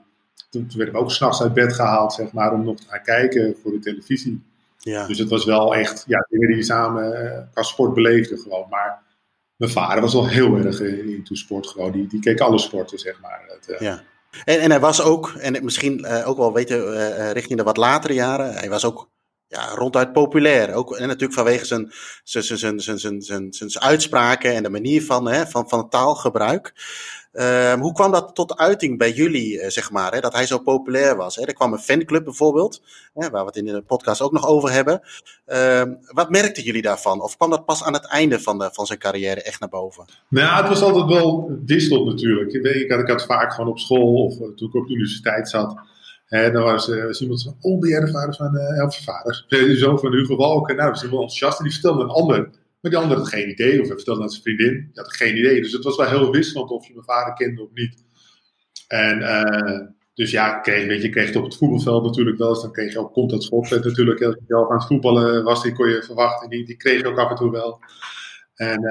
[0.49, 3.55] Toen, werden we ook s'nachts uit bed gehaald, zeg maar, om nog te gaan kijken
[3.61, 4.43] voor de televisie.
[4.77, 5.07] Ja.
[5.07, 8.65] Dus het was wel echt, ja, dingen die je samen uh, qua sport beleefden gewoon.
[8.69, 9.01] Maar
[9.55, 11.91] mijn vader was al heel erg into sport gewoon.
[11.91, 13.41] Die, die keek alle sporten, zeg maar.
[13.47, 14.01] Dat, ja.
[14.45, 18.53] En, en hij was ook, en misschien ook wel weten richting de wat latere jaren,
[18.53, 19.09] hij was ook
[19.47, 20.73] ja, ronduit populair.
[20.73, 21.91] Ook, en natuurlijk vanwege zijn,
[22.23, 26.73] zijn, zijn, zijn, zijn, zijn, zijn uitspraken en de manier van, hè, van, van taalgebruik.
[27.39, 30.59] Um, hoe kwam dat tot uiting bij jullie, uh, zeg maar, hè, dat hij zo
[30.59, 31.35] populair was?
[31.35, 31.45] Hè?
[31.45, 32.81] Er kwam een fanclub bijvoorbeeld,
[33.13, 35.01] hè, waar we het in de podcast ook nog over hebben.
[35.45, 37.21] Um, wat merkten jullie daarvan?
[37.21, 40.05] Of kwam dat pas aan het einde van, de, van zijn carrière echt naar boven?
[40.29, 42.51] Nou, het was altijd wel wisselend natuurlijk.
[42.51, 45.49] Ik, had, ik had vaak gewoon op school of uh, toen ik op de universiteit
[45.49, 45.75] zat
[46.27, 49.03] en dan was, uh, was iemand van, oh, ben jij de vader van, uh, of
[49.03, 50.75] vader, de zoon van Hugo Walken?
[50.75, 51.57] Nou, dat was wel enthousiast.
[51.57, 52.49] En die vertelde een ander,
[52.81, 53.81] maar die ander had geen idee.
[53.81, 55.61] Of hij vertelde aan zijn vriendin, die had geen idee.
[55.61, 58.03] Dus het was wel heel wisselend of je mijn vader kende of niet.
[58.87, 62.61] En uh, dus ja, kreeg, weet je, kreeg het op het voetbalveld natuurlijk wel eens.
[62.61, 63.69] Dan kreeg je ook contact schot.
[63.69, 66.49] natuurlijk, als je zelf aan het voetballen was, die kon je verwachten.
[66.49, 67.79] Die, die kreeg je ook af en toe wel.
[68.55, 68.81] En,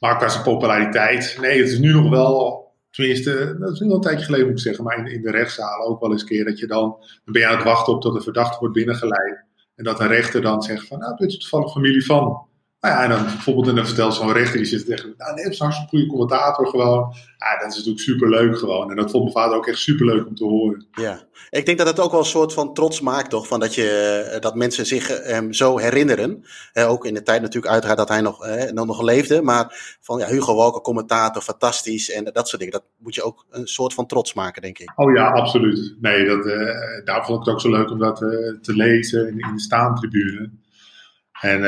[0.00, 3.94] maar qua zijn populariteit, nee, het is nu nog wel Tenminste, dat is nu al
[3.94, 6.44] een tijdje geleden moet ik zeggen, maar in, in de rechtszalen ook wel eens keer
[6.44, 9.44] dat je dan, dan ben je aan het wachten op dat de verdachte wordt binnengeleid.
[9.74, 12.46] En dat een rechter dan zegt van, nou, dit is toevallig familie van.
[12.84, 15.44] Nou ja, en dan bijvoorbeeld, en dan vertelt zo'n rechter, die zit tegen nou nee,
[15.44, 17.14] dat is een goede commentator gewoon.
[17.38, 18.90] Ja, dat is natuurlijk superleuk gewoon.
[18.90, 20.86] En dat vond mijn vader ook echt superleuk om te horen.
[20.92, 21.20] Ja,
[21.50, 23.46] ik denk dat het ook wel een soort van trots maakt, toch?
[23.46, 23.88] Van dat, je,
[24.32, 26.44] eh, dat mensen zich um, zo herinneren.
[26.72, 29.42] Eh, ook in de tijd natuurlijk uiteraard dat hij nog, eh, nog leefde.
[29.42, 32.10] Maar van ja, Hugo Walker, commentator, fantastisch.
[32.10, 32.78] En dat soort dingen.
[32.78, 34.92] Dat moet je ook een soort van trots maken, denk ik.
[34.96, 35.96] Oh ja, absoluut.
[36.00, 36.54] Nee, dat, uh,
[37.04, 38.28] daar vond ik het ook zo leuk om dat uh,
[38.60, 40.50] te lezen in, in de staantribune.
[41.40, 41.62] En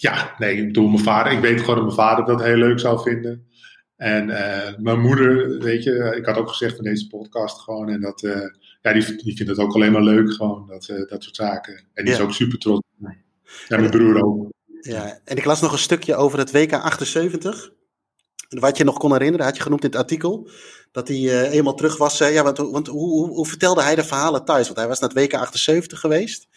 [0.00, 2.80] ja, nee, ik bedoel, mijn vader, ik weet gewoon dat mijn vader dat heel leuk
[2.80, 3.48] zou vinden.
[3.96, 7.88] En uh, mijn moeder, weet je, ik had ook gezegd van deze podcast gewoon.
[7.88, 8.40] En dat, uh,
[8.82, 11.74] ja, die, die vindt het ook alleen maar leuk, gewoon, dat, uh, dat soort zaken.
[11.94, 12.18] En die ja.
[12.18, 13.22] is ook super trots mij.
[13.68, 14.48] En mijn broer ook.
[14.80, 17.70] Ja, en ik las nog een stukje over het WK 78.
[18.48, 20.50] Wat je nog kon herinneren, had je genoemd in het artikel.
[20.92, 22.18] Dat hij eenmaal terug was.
[22.18, 24.66] ja, want, want hoe, hoe, hoe vertelde hij de verhalen thuis?
[24.66, 26.48] Want hij was naar het WK 78 geweest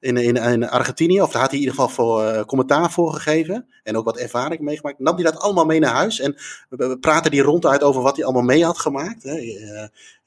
[0.00, 1.22] in, in, in Argentinië.
[1.22, 3.66] Of daar had hij in ieder geval voor, uh, commentaar voor gegeven.
[3.82, 4.98] En ook wat ervaring meegemaakt.
[4.98, 6.20] Nam hij dat allemaal mee naar huis.
[6.20, 6.36] En
[6.68, 9.22] we, praten die ronduit over wat hij allemaal mee had gemaakt.
[9.22, 9.36] Hè.
[9.36, 9.86] Uh,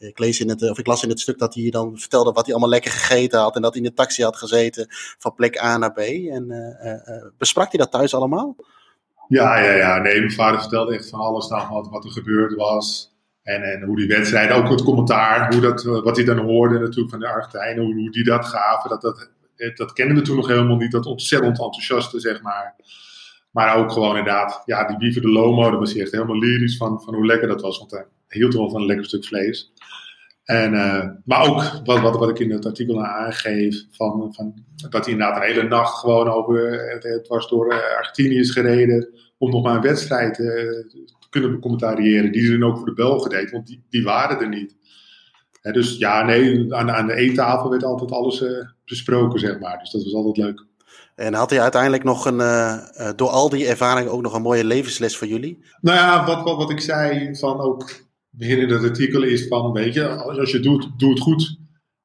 [0.09, 2.45] ik, lees in het, of ik las in het stuk dat hij dan vertelde wat
[2.45, 3.55] hij allemaal lekker gegeten had.
[3.55, 4.85] En dat hij in de taxi had gezeten
[5.17, 5.97] van plek A naar B.
[5.97, 6.47] En
[7.37, 8.55] besprak hij dat thuis allemaal?
[9.27, 9.97] Ja, ja, ja.
[9.97, 13.11] Nee, mijn vader vertelde echt van alles dan wat, wat er gebeurd was.
[13.43, 17.09] En, en hoe die wedstrijden, ook het commentaar, hoe dat, wat hij dan hoorde natuurlijk
[17.09, 18.89] van de Argentijnen, hoe, hoe die dat gaven.
[18.89, 19.42] Dat dat eh,
[19.73, 22.75] dat kenden we toen nog helemaal niet, dat ontzettend enthousiaste, zeg maar.
[23.51, 26.77] Maar ook gewoon inderdaad, ja, die Wiever de Lomo, daar was hij echt helemaal lyrisch
[26.77, 27.77] van, van hoe lekker dat was.
[27.77, 29.73] Want hij hield wel van een lekker stuk vlees.
[30.43, 34.53] En, uh, maar ook wat, wat, wat ik in het artikel aangeef, van, van,
[34.89, 39.09] dat hij inderdaad een hele nacht gewoon over, het, was door uh, Argentinië is gereden,
[39.37, 40.85] om nog maar een wedstrijd te
[41.29, 42.31] kunnen commentariëren.
[42.31, 44.75] Die ze dan ook voor de Belgen deed, want die, die waren er niet
[45.71, 49.79] dus ja, nee, aan, aan de eettafel werd altijd alles uh, besproken, zeg maar.
[49.79, 50.65] Dus dat was altijd leuk.
[51.15, 54.63] En had hij uiteindelijk nog een, uh, door al die ervaringen ook nog een mooie
[54.65, 55.63] levensles voor jullie?
[55.81, 57.91] Nou ja, wat, wat, wat ik zei van ook
[58.29, 61.57] begin in het artikel is van, weet je, als je doet, doe het goed.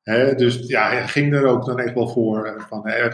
[0.02, 2.64] Hè, dus ja, hij ging er ook dan echt wel voor.
[2.68, 3.08] Van, hè,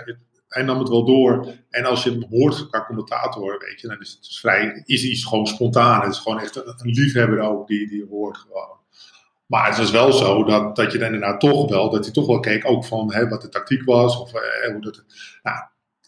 [0.49, 1.47] hij nam het wel door.
[1.71, 5.05] En als je hem hoort qua commentator, weet je, dan is het dus vrij, is
[5.05, 6.01] iets gewoon spontaan.
[6.01, 8.83] Het is gewoon echt een, een liefhebber ook die, die hoort gewoon.
[9.47, 12.27] Maar het was wel zo dat, dat je dan inderdaad toch wel, dat hij toch
[12.27, 14.21] wel keek ook van hè, wat de tactiek was.
[14.21, 15.05] Of eh, hoe dat,
[15.43, 15.57] nou,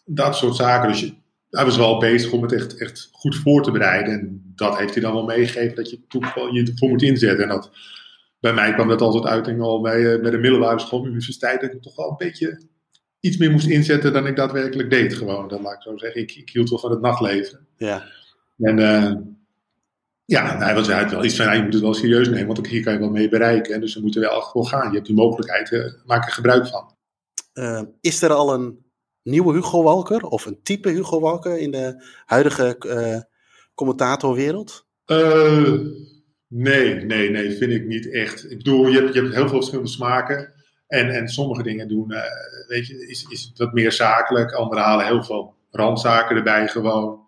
[0.05, 0.89] dat soort zaken.
[0.89, 1.15] Dus je,
[1.51, 4.13] hij was wel bezig om het echt, echt goed voor te bereiden.
[4.13, 6.01] En dat heeft hij dan wel meegegeven dat je
[6.53, 7.43] je ervoor moet inzetten.
[7.43, 7.71] En dat,
[8.41, 11.73] bij mij kwam dat altijd uit al bij, uh, bij de middelbare school, universiteit, dat
[11.73, 12.61] ik toch wel een beetje
[13.21, 15.15] iets meer moest inzetten dan ik daadwerkelijk deed.
[15.15, 16.21] Gewoon, dat laat ik zo zeggen.
[16.21, 17.67] Ik, ik hield wel van het nachtleven.
[17.77, 18.05] Ja.
[18.59, 19.13] En uh,
[20.27, 22.83] ja, hij was uit wel iets van, je moet het wel serieus nemen, want hier
[22.83, 23.75] kan je wel mee bereiken.
[23.75, 24.89] En dus we moeten wel gewoon gaan.
[24.89, 26.95] Je hebt die mogelijkheid, uh, maak er gebruik van.
[27.55, 28.85] Uh, is er al een
[29.23, 33.21] nieuwe Hugo Walker of een type Hugo Walker in de huidige uh,
[33.75, 34.87] commentatorwereld?
[36.49, 38.51] nee, nee, nee, vind ik niet echt.
[38.51, 40.55] Ik bedoel, je hebt, je hebt heel veel verschillende smaken.
[40.87, 42.15] En, en sommige dingen doen,
[42.69, 44.53] weet je, is, is wat meer zakelijk.
[44.53, 47.21] Anderen halen heel veel randzaken erbij gewoon.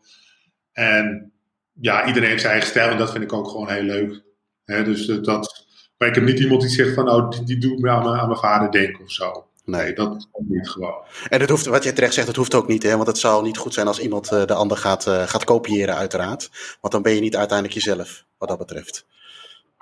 [0.73, 1.33] En
[1.81, 4.23] ja, iedereen heeft zijn eigen stijl en dat vind ik ook gewoon heel leuk.
[4.65, 5.67] dus dat,
[5.99, 8.21] maar ik heb niet iemand die zegt van, nou, die, die doet me aan, mijn,
[8.21, 9.47] aan mijn vader denken of zo.
[9.65, 10.95] Nee, dat komt niet gewoon.
[11.29, 12.95] En dat hoeft, wat je terecht zegt, dat hoeft ook niet, hè?
[12.97, 15.97] want het zou niet goed zijn als iemand uh, de ander gaat, uh, gaat kopiëren,
[15.97, 16.51] uiteraard.
[16.81, 19.07] Want dan ben je niet uiteindelijk jezelf, wat dat betreft.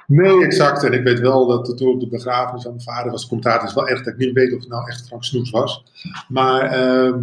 [0.07, 0.85] Nee, exact.
[0.85, 3.61] En ik weet wel dat toen op de begrafenis van mijn vader was, komt daar
[3.61, 5.85] dus wel echt, dat ik niet weet of het nou echt Frank Snoeks was.
[6.29, 7.15] Maar uh,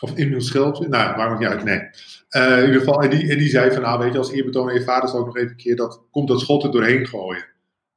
[0.00, 0.88] Of Emil Schelp.
[0.88, 1.64] Nou, maakt niet uit.
[1.64, 1.88] Nee.
[2.30, 4.68] Uh, in ieder geval, en die, en die zei van, nou weet je, als eerbetoon
[4.68, 7.06] aan je vader zal ook nog even een keer dat, komt dat schot er doorheen
[7.06, 7.44] gooien.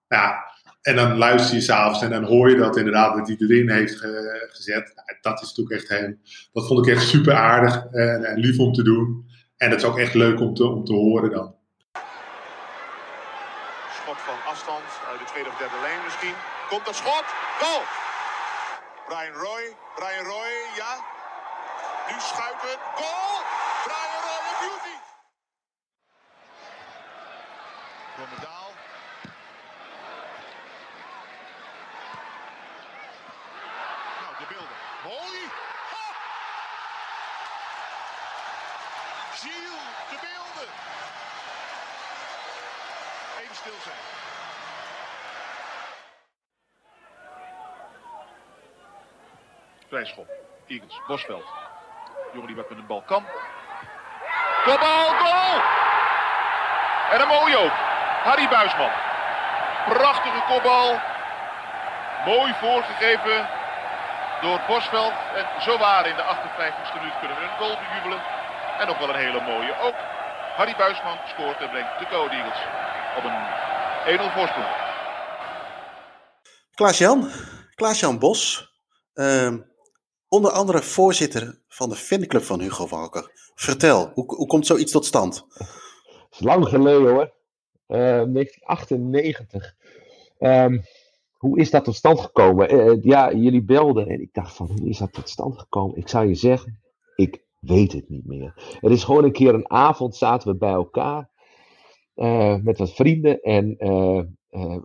[0.08, 0.50] Ja,
[0.82, 3.95] en dan luister je s'avonds en dan hoor je dat inderdaad dat hij erin heeft
[4.50, 4.93] gezet.
[5.22, 6.22] dat is natuurlijk echt hem.
[6.54, 9.26] Dat vond ik echt super aardig en, en, lief om te doen.
[9.58, 11.56] En dat is ook echt leuk om te, om te horen dan.
[13.91, 16.36] Schot van afstand uit de tweede of derde lijn misschien.
[16.70, 17.26] Komt dat schot?
[17.62, 17.82] Goal!
[19.08, 19.64] Brian Roy,
[19.95, 21.18] Brian Roy, ja.
[22.10, 23.38] Nu schuiven, goal!
[23.86, 24.97] Brian Roy, beauty!
[28.16, 28.72] Bloemendaal.
[34.22, 34.78] Nou, de beelden.
[35.03, 35.39] Mooi!
[39.34, 40.74] Gilles, de beelden!
[43.41, 43.97] Even stil zijn.
[49.88, 50.30] Vrijschop.
[50.68, 51.68] Eagles, Bosveld.
[52.34, 53.25] Jongen die wat met de bal kan.
[54.63, 55.61] Kopbal, goal!
[57.11, 57.75] En een mooie ook.
[58.23, 58.91] Harry Buisman.
[59.86, 60.99] Prachtige kopbal.
[62.25, 63.47] Mooi voorgegeven
[64.41, 65.13] door Bosveld.
[65.36, 68.21] En zo waar in de 58e minuut kunnen we een goal bejubelen.
[68.80, 69.95] En nog wel een hele mooie ook.
[70.55, 72.59] Harry Buisman scoort en brengt de Code Eagles
[73.17, 74.67] op een 1-0 voorsprong.
[76.75, 77.32] Klaas-Jan,
[77.75, 78.71] Klaas-Jan Bos,
[79.13, 79.53] uh,
[80.30, 83.32] onder andere voorzitter van de fanclub van Hugo Walker.
[83.55, 85.45] Vertel, hoe, hoe komt zoiets tot stand?
[86.38, 87.34] Lang geleden hoor.
[87.88, 89.75] Uh, 1998.
[90.39, 90.82] Um,
[91.38, 92.73] hoe is dat tot stand gekomen?
[92.73, 95.97] Uh, ja, jullie belden en ik dacht van, hoe is dat tot stand gekomen?
[95.97, 96.80] Ik zou je zeggen,
[97.15, 98.77] ik weet het niet meer.
[98.80, 101.30] Het is gewoon een keer een avond zaten we bij elkaar
[102.63, 103.77] met wat vrienden en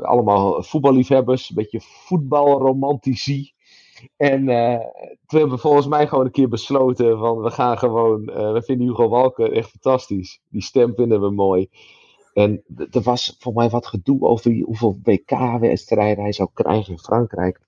[0.03, 3.54] allemaal voetballiefhebbers, een beetje voetbalromantici.
[4.17, 4.79] En uh,
[5.27, 8.63] toen hebben we volgens mij gewoon een keer besloten van we gaan gewoon, uh, we
[8.63, 10.41] vinden Hugo Walker echt fantastisch.
[10.49, 11.69] Die stem vinden we mooi.
[12.33, 17.61] En er was voor mij wat gedoe over hoeveel WK-wedstrijden hij zou krijgen in Frankrijk.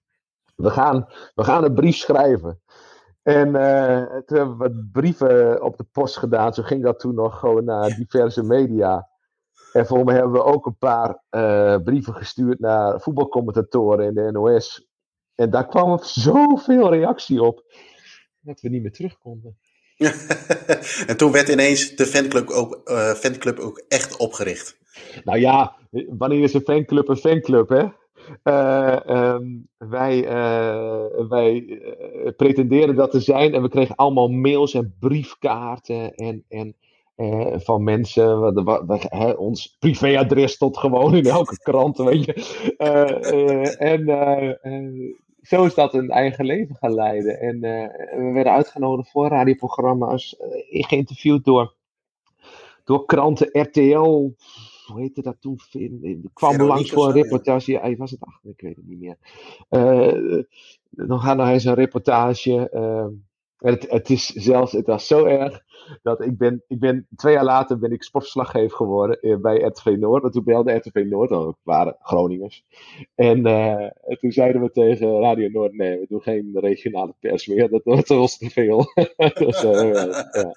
[0.56, 2.60] We gaan, we gaan een brief schrijven.
[3.22, 6.54] En uh, toen hebben we wat brieven op de post gedaan.
[6.54, 9.08] Zo ging dat toen nog gewoon naar diverse media.
[9.72, 14.32] En voor mij hebben we ook een paar uh, brieven gestuurd naar voetbalcommentatoren in de
[14.32, 14.85] NOS.
[15.36, 17.64] En daar kwam zoveel reactie op
[18.40, 19.58] dat we niet meer terug konden.
[21.06, 24.78] en toen werd ineens de fanclub ook, uh, fanclub ook echt opgericht.
[25.24, 25.76] Nou ja,
[26.08, 27.84] wanneer is een fanclub een fanclub, hè?
[28.44, 31.80] Uh, um, wij uh, wij
[32.36, 36.74] pretenderen dat te zijn en we kregen allemaal mails en briefkaarten en, en
[37.60, 38.40] van mensen.
[38.40, 42.34] We, we, we, hè, ons privéadres stond gewoon in elke krant, weet je.
[43.78, 44.04] en
[45.46, 47.40] zo is dat een eigen leven gaan leiden.
[47.40, 51.74] En uh, we werden uitgenodigd voor radioprogramma's, uh, geïnterviewd door,
[52.84, 54.34] door kranten, RTL.
[54.86, 55.58] Hoe heette dat toen?
[56.02, 57.72] Ik kwam langs voor een reportage.
[57.72, 58.50] Ja, was het achter?
[58.50, 59.16] Ik weet het niet meer.
[59.70, 60.42] Uh,
[60.90, 62.70] dan gaan we eens een reportage.
[63.56, 65.62] Het, het, is zelfs, het was zo erg
[66.02, 70.22] dat ik ben, ik ben twee jaar later ben ik sportverslaggever geworden bij RTV Noord.
[70.22, 72.64] Want toen belde RTV Noord, dat waren Groningers.
[73.14, 73.88] En uh,
[74.18, 77.70] toen zeiden we tegen Radio Noord, nee, we doen geen regionale pers meer.
[77.70, 78.84] Dat wordt ons te veel.
[79.34, 80.54] dus, uh, ja.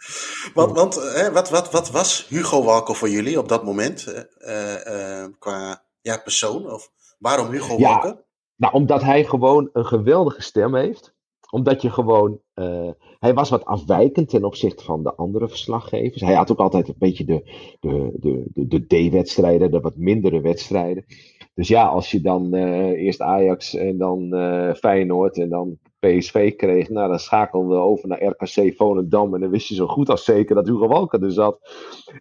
[0.53, 4.27] Want, want hè, wat, wat, wat was Hugo Walker voor jullie op dat moment?
[4.39, 6.71] Uh, qua ja, persoon?
[6.71, 8.09] Of waarom Hugo Walker?
[8.09, 8.23] Ja,
[8.55, 11.17] nou, omdat hij gewoon een geweldige stem heeft
[11.49, 12.41] omdat je gewoon.
[12.59, 12.89] Uh,
[13.19, 16.21] hij was wat afwijkend ten opzichte van de andere verslaggevers.
[16.21, 17.43] Hij had ook altijd een beetje de,
[17.79, 21.05] de, de, de, de D-wedstrijden, de wat mindere wedstrijden.
[21.53, 26.55] Dus ja, als je dan uh, eerst Ajax en dan uh, Feyenoord en dan PSV
[26.55, 29.33] kreeg, nou dan schakelden we over naar RKC Volendam.
[29.33, 31.59] En dan wist je zo goed als zeker dat Hugo Walker er zat.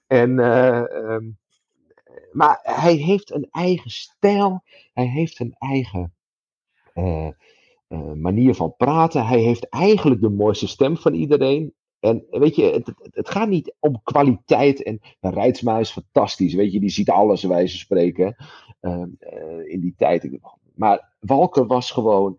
[0.06, 1.38] En, um,
[2.32, 4.62] maar hij heeft een eigen stijl,
[4.92, 6.12] hij heeft een eigen.
[7.88, 9.26] Uh, manier van praten.
[9.26, 11.74] Hij heeft eigenlijk de mooiste stem van iedereen.
[12.00, 14.82] En weet je, het, het, gaat niet om kwaliteit.
[14.82, 16.54] En Rijtsma is fantastisch.
[16.54, 18.36] Weet je, die ziet alles wijze spreken.
[18.80, 20.38] Uh, uh, in die tijd.
[20.74, 22.38] Maar Walker was gewoon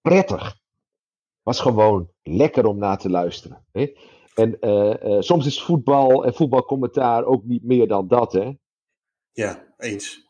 [0.00, 0.58] prettig.
[1.42, 3.64] Was gewoon lekker om naar te luisteren.
[3.72, 3.92] Hè?
[4.34, 4.58] En
[5.24, 8.32] soms is voetbal en voetbalcommentaar ook niet meer dan dat.
[8.32, 8.52] Hè?
[9.32, 10.25] Ja, eens.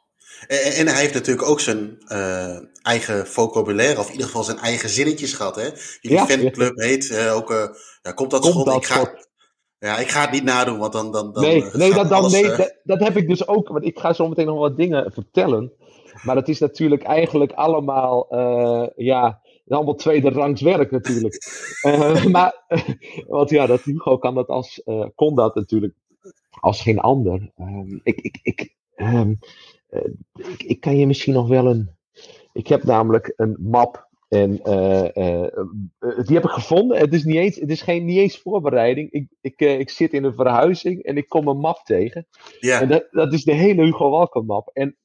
[0.46, 4.58] En, en, hij heeft natuurlijk ook zijn uh, eigen vocabulaire, of in ieder geval zijn
[4.58, 5.56] eigen zinnetjes gehad.
[5.56, 5.68] Hè?
[6.00, 7.68] Jullie ja, fanclub heet uh, ook, uh,
[8.02, 8.66] ja, komt dat komt schot?
[8.66, 9.14] Dat ik, ga,
[9.78, 11.12] ja, ik ga het niet nadoen, want dan...
[11.12, 13.84] dan, dan nee, nee, dat, dan, alles, nee dat, dat, heb ik dus ook, want
[13.84, 15.72] ik ga zo meteen nog wat dingen vertellen.
[16.22, 18.26] Maar het is natuurlijk eigenlijk allemaal,
[18.96, 21.38] ja, allemaal tweede rangs werk natuurlijk.
[22.32, 22.64] Maar,
[23.26, 24.82] want ja, dat Hugo kan dat als,
[25.14, 25.94] kon dat natuurlijk
[26.60, 27.52] als geen ander.
[27.58, 29.38] Um, ik, ik, ik, um,
[30.34, 31.90] ik, ik, kan je misschien nog wel een.
[32.52, 34.08] Ik heb namelijk een map.
[34.28, 34.50] En
[36.00, 36.98] die heb ik gevonden.
[36.98, 39.10] Het is, niet eens, het is geen, niet eens voorbereiding.
[39.10, 42.26] Ik, ik, ik zit in een verhuizing en ik kom een map tegen.
[42.60, 42.80] Ja.
[42.80, 44.70] En dat, dat is de hele Hugo Walker map.
[44.72, 44.96] En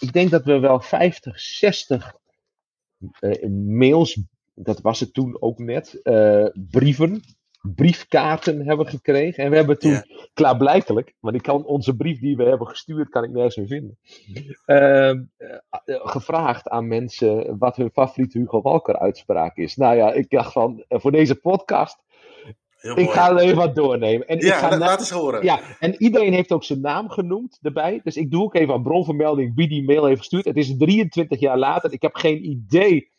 [0.00, 2.14] ik denk dat we wel 50, 60
[3.20, 4.20] uh, mails,
[4.54, 6.00] dat was het toen ook net,
[6.70, 7.22] brieven,
[7.60, 9.44] briefkaarten hebben gekregen.
[9.44, 10.02] En we hebben toen,
[10.34, 13.98] klaarblijkelijk, want ik kan onze brief die we hebben gestuurd, kan ik nergens meer vinden,
[14.66, 19.76] uh, uh, gevraagd aan mensen wat hun favoriete Hugo Walker uitspraak is.
[19.76, 21.98] Nou ja, ik dacht van, uh, voor deze podcast,
[22.80, 24.26] ik ga er even wat doornemen.
[24.26, 25.44] En ik ga laat eens horen.
[25.44, 28.00] ja, en iedereen heeft ook zijn naam genoemd erbij.
[28.04, 30.44] Dus ik doe ook even aan bronvermelding wie die mail heeft gestuurd.
[30.44, 31.92] Het is 23 jaar later.
[31.92, 33.10] Ik heb geen idee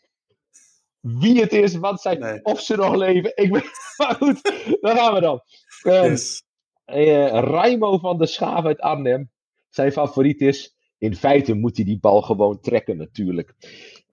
[1.02, 2.44] wie het is, wat zij, Nee.
[2.44, 3.32] of ze nog leven.
[3.36, 3.64] Ik ben,
[3.98, 4.42] maar goed,
[4.82, 5.42] daar gaan we dan.
[5.84, 6.44] Ehm, Yes.
[6.86, 9.30] eh, Raimo van der Schaaf uit Arnhem.
[9.70, 10.76] Zijn favoriet is.
[10.98, 13.54] In feite moet hij die bal gewoon trekken, natuurlijk.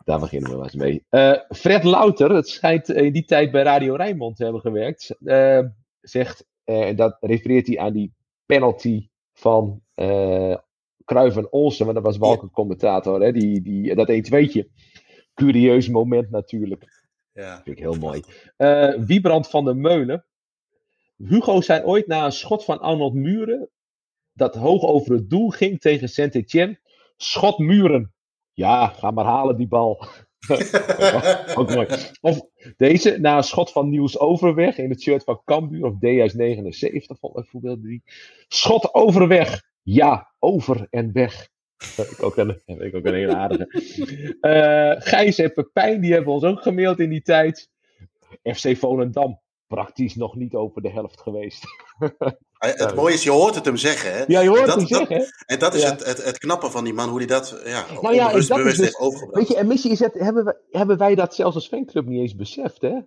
[0.05, 1.05] Daar beginnen we maar eens mee.
[1.09, 5.17] Eh, Fred Louter, het schijnt in die tijd bij Radio Rijnmond te hebben gewerkt.
[5.25, 5.61] eh,
[6.01, 8.15] zegt, en dat refereert hij aan die
[8.47, 9.83] penalty van
[11.05, 11.85] Cruijff en Olsen.
[11.85, 13.21] Want dat was Walker commentator.
[13.23, 13.33] Hè?
[13.33, 14.65] Die, die, dat 1-2'tje.
[15.37, 17.05] Curieus moment natuurlijk.
[17.33, 17.55] Ja.
[17.63, 18.23] Vind ik heel mooi.
[18.57, 20.25] Eh Wiebrand van der Meulen.
[21.17, 23.71] Hugo zei ooit na een schot van Arnold Muren.
[24.33, 26.81] dat hoog over het doel ging tegen Saint-Etienne.
[27.17, 28.15] Schot Muren.
[28.53, 30.07] Ja, ga maar halen die bal.
[31.59, 31.87] Ook mooi.
[32.21, 32.41] Of
[32.77, 37.39] deze, na een schot van Niels Overweg in het shirt van Cambuur of DS79, vond
[37.39, 38.03] ik voorbeeld die.
[38.49, 39.63] Schot Overweg.
[39.83, 41.49] Ja, over en weg.
[42.11, 43.67] Ik ook een, ik ook een hele aardige.
[44.41, 47.71] Eh Gijs en Pepijn, die hebben ons ook gemaild in die tijd.
[48.43, 51.65] FC Volendam, praktisch nog niet over de helft geweest.
[52.59, 54.13] Het mooie is, je hoort het hem zeggen.
[54.13, 54.25] Hè?
[54.27, 55.33] Ja, je hoort dat, hem dat- zeggen.
[55.47, 55.91] En dat is Ja.
[55.91, 58.47] het, het, het knappe van die man, hoe hij dat ja, Nou ja, dat is
[58.49, 59.39] bewust dus- heeft overgebracht.
[59.39, 62.21] Weet je, en misschien is het, hebben, we, hebben wij dat zelfs als fanclub niet
[62.21, 62.99] eens beseft, hè?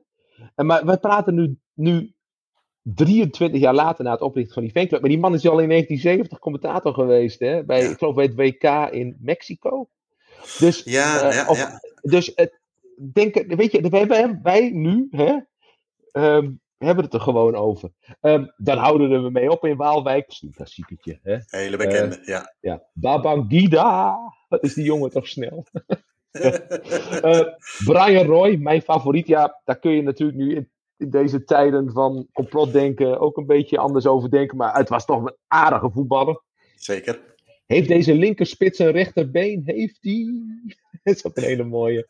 [0.56, 2.14] En maar wij praten nu, nu
[2.84, 5.02] 23 jaar later na het oprichten van die fanclub.
[5.02, 7.64] Maar die man is al in 1970 commentator geweest, hè?
[7.64, 7.90] Bij, Ja.
[7.90, 9.90] Ik geloof bij het WK in Mexico.
[10.60, 11.80] Dus, ja, eh, ja, of- ja.
[12.02, 12.60] dus het,
[13.14, 15.38] denk, weet je, wij, wij, wij nu, hè?
[16.12, 17.90] ehm, hebben het er gewoon over.
[18.22, 20.26] Ehm, dan houden we mee op in Waalwijk.
[20.26, 21.38] Dat is een klassieketje, hè?
[21.46, 22.56] Hele bekende, ja.
[22.60, 24.18] Ja, Babangida.
[24.48, 25.66] Wat is die jongen toch snel?
[27.22, 27.42] Eh,
[27.86, 29.28] Brian Roy, mijn favoriet.
[29.28, 30.70] Ja, daar kun je natuurlijk nu in,
[31.00, 34.58] in deze tijden van complotdenken ook een beetje anders over denken.
[34.58, 36.42] Maar het was toch een aardige voetballer.
[36.76, 37.20] Zeker.
[37.66, 39.62] Heeft deze linkerspits een rechterbeen?
[39.66, 40.44] Heeft die?
[41.04, 42.08] Dat is ook een hele mooie.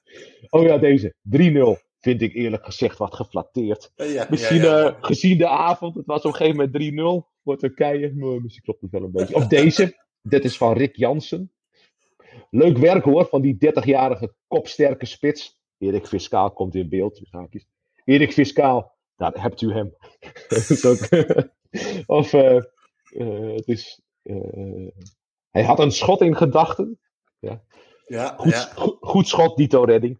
[0.49, 1.13] Oh ja, deze.
[1.37, 1.87] 3-0.
[1.99, 3.91] Vind ik eerlijk gezegd wat geflatteerd.
[3.95, 4.87] Ja, Misschien ja.
[4.87, 5.95] eh, gezien de avond.
[5.95, 8.11] Het was op een gegeven moment 3-0 voor Turkije.
[8.13, 9.35] Misschien klopt het wel een beetje.
[9.35, 9.97] Of deze.
[10.21, 11.51] Dit is van Rick Jansen.
[12.49, 15.59] Leuk werk hoor, van die 30-jarige kopsterke spits.
[15.77, 17.21] Erik Fiscaal komt in beeld.
[17.31, 17.67] haakjes.
[18.09, 19.95] Erik Fiscaal, daar hebt u hem.
[20.47, 21.07] Dat is ook-
[22.19, 24.01] of eh, eh, het is.
[24.23, 24.87] eh,
[25.49, 26.99] hij had een schot in gedachten.
[27.39, 27.63] ja,
[28.37, 28.59] Goed, ja.
[28.75, 30.19] goed, goed schot, Dito redding.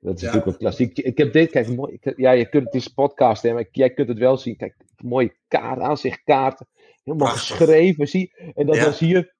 [0.00, 0.26] Dat is Ja.
[0.26, 0.98] natuurlijk een klassiek.
[0.98, 3.66] Ik heb dit, kijk, mooi, ik, ja, je kunt, het is een podcast, hè, maar
[3.70, 4.56] jij kunt het wel zien.
[4.56, 6.68] Kijk, mooie kaart, aanzichtkaarten.
[7.02, 7.56] Helemaal Prachtig.
[7.56, 8.32] geschreven, zie.
[8.54, 8.84] En dat Ja.
[8.84, 9.34] was hier.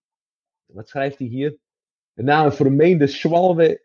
[0.67, 1.59] Wat schrijft hij hier?
[2.15, 3.85] Na een vermeende Schwalbe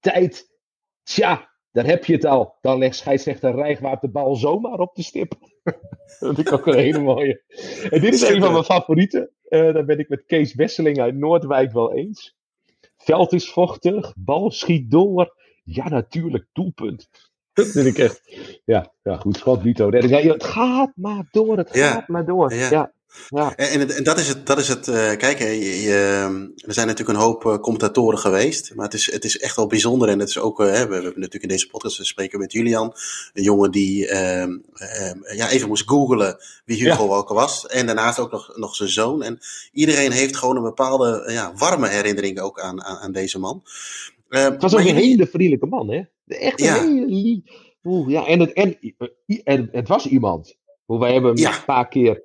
[0.00, 0.54] tijd.
[1.02, 2.54] Tja, daar heb je het al.
[2.60, 5.32] Dan legt scheidsrechter Rijgwaard de bal zomaar op de stip.
[5.64, 5.76] dat
[6.18, 7.42] vind ik ook een hele mooie.
[7.90, 9.30] En dit is een van mijn favorieten.
[9.48, 12.36] Eh daar ben ik met Kees Wesseling uit Noordwijk wel eens.
[12.96, 15.34] Veld is vochtig, bal schiet door.
[15.64, 17.08] Ja, natuurlijk, doelpunt.
[17.52, 18.22] Dat vind ik echt.
[18.64, 19.62] Ja, ja goed, schot.
[19.62, 22.54] Ja, het gaat maar door, het Ja, gaat maar door.
[22.54, 22.70] ja.
[22.70, 22.92] Ja,
[23.28, 23.56] ja.
[23.56, 26.86] En, en, dat is het, dat is het eh, kijk, hè, je, je- er zijn
[26.86, 30.18] natuurlijk een hoop eh, commentatoren geweest, maar het is, het is echt wel bijzonder en
[30.18, 32.52] het is ook, eh, hè, we, we hebben natuurlijk in deze podcast, we spreken met
[32.52, 32.92] Julian,
[33.32, 37.08] een jongen die ehm, ehm, ja, even moest googlen wie Hugo Ja.
[37.08, 39.38] Walker was en daarnaast ook nog, nog zijn zoon en
[39.72, 43.62] iedereen heeft gewoon een bepaalde ja, warme herinnering ook aan, aan, aan deze man.
[44.28, 46.02] Het was ook een hele vriendelijke man, hè?
[46.26, 46.80] Echt een Ja.
[46.82, 47.42] hele.
[47.84, 48.78] Oeh, ja, en het, en,
[49.44, 50.56] en het was iemand.
[50.84, 51.56] Hoe wij hebben hem Ja.
[51.56, 52.22] een paar keer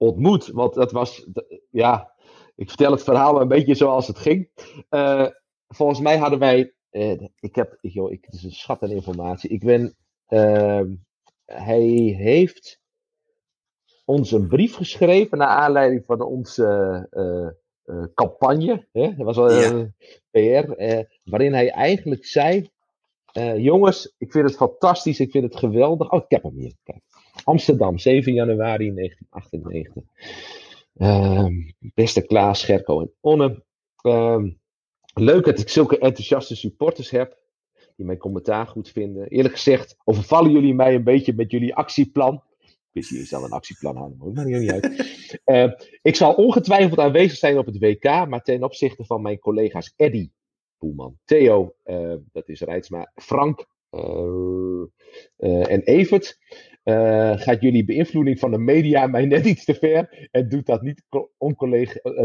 [0.00, 0.46] ontmoet.
[0.46, 1.26] Want dat was,
[1.70, 2.12] ja,
[2.54, 4.50] ik vertel het verhaal een beetje zoals het ging.
[4.88, 5.26] Eh,
[5.68, 9.50] volgens mij hadden wij, eh, ik heb, joh, ik, het is een schat aan informatie.
[9.50, 9.96] Ik ben,
[10.26, 10.94] ehm,
[11.44, 11.86] hij
[12.16, 12.80] heeft
[14.04, 16.64] ons een brief geschreven naar aanleiding van onze
[17.10, 18.88] eh, campagne.
[18.92, 19.14] Hè?
[19.16, 19.70] Dat was Ja.
[19.70, 19.94] een
[20.30, 20.72] PR,
[21.24, 22.70] waarin hij eigenlijk zei
[23.56, 25.20] jongens, ik vind het fantastisch.
[25.20, 26.10] Ik vind het geweldig.
[26.10, 26.74] Oh, ik heb hem hier.
[26.82, 27.02] Kijk.
[27.50, 30.02] Amsterdam, 7 januari 1998.
[30.96, 31.54] Ehm,
[31.94, 33.64] beste Klaas, Scherko en Onne.
[34.02, 34.50] Ehm,
[35.14, 37.38] leuk dat ik zulke enthousiaste supporters heb.
[37.96, 39.28] Die mijn commentaar goed vinden.
[39.28, 42.42] Eerlijk gezegd, overvallen jullie mij een beetje met jullie actieplan.
[42.60, 44.86] Ik wist niet eens al een actieplan hadden, maar maakt niet uit.
[45.44, 45.72] Uh,
[46.10, 50.30] ik zal ongetwijfeld aanwezig zijn op het WK, maar ten opzichte van mijn collega's Eddy
[50.78, 56.38] Poelman, Theo, uh, dat is Rijtsma, Frank uh, en Evert,
[57.36, 61.02] gaat jullie beïnvloeding van de media mij net iets te ver en doet dat niet,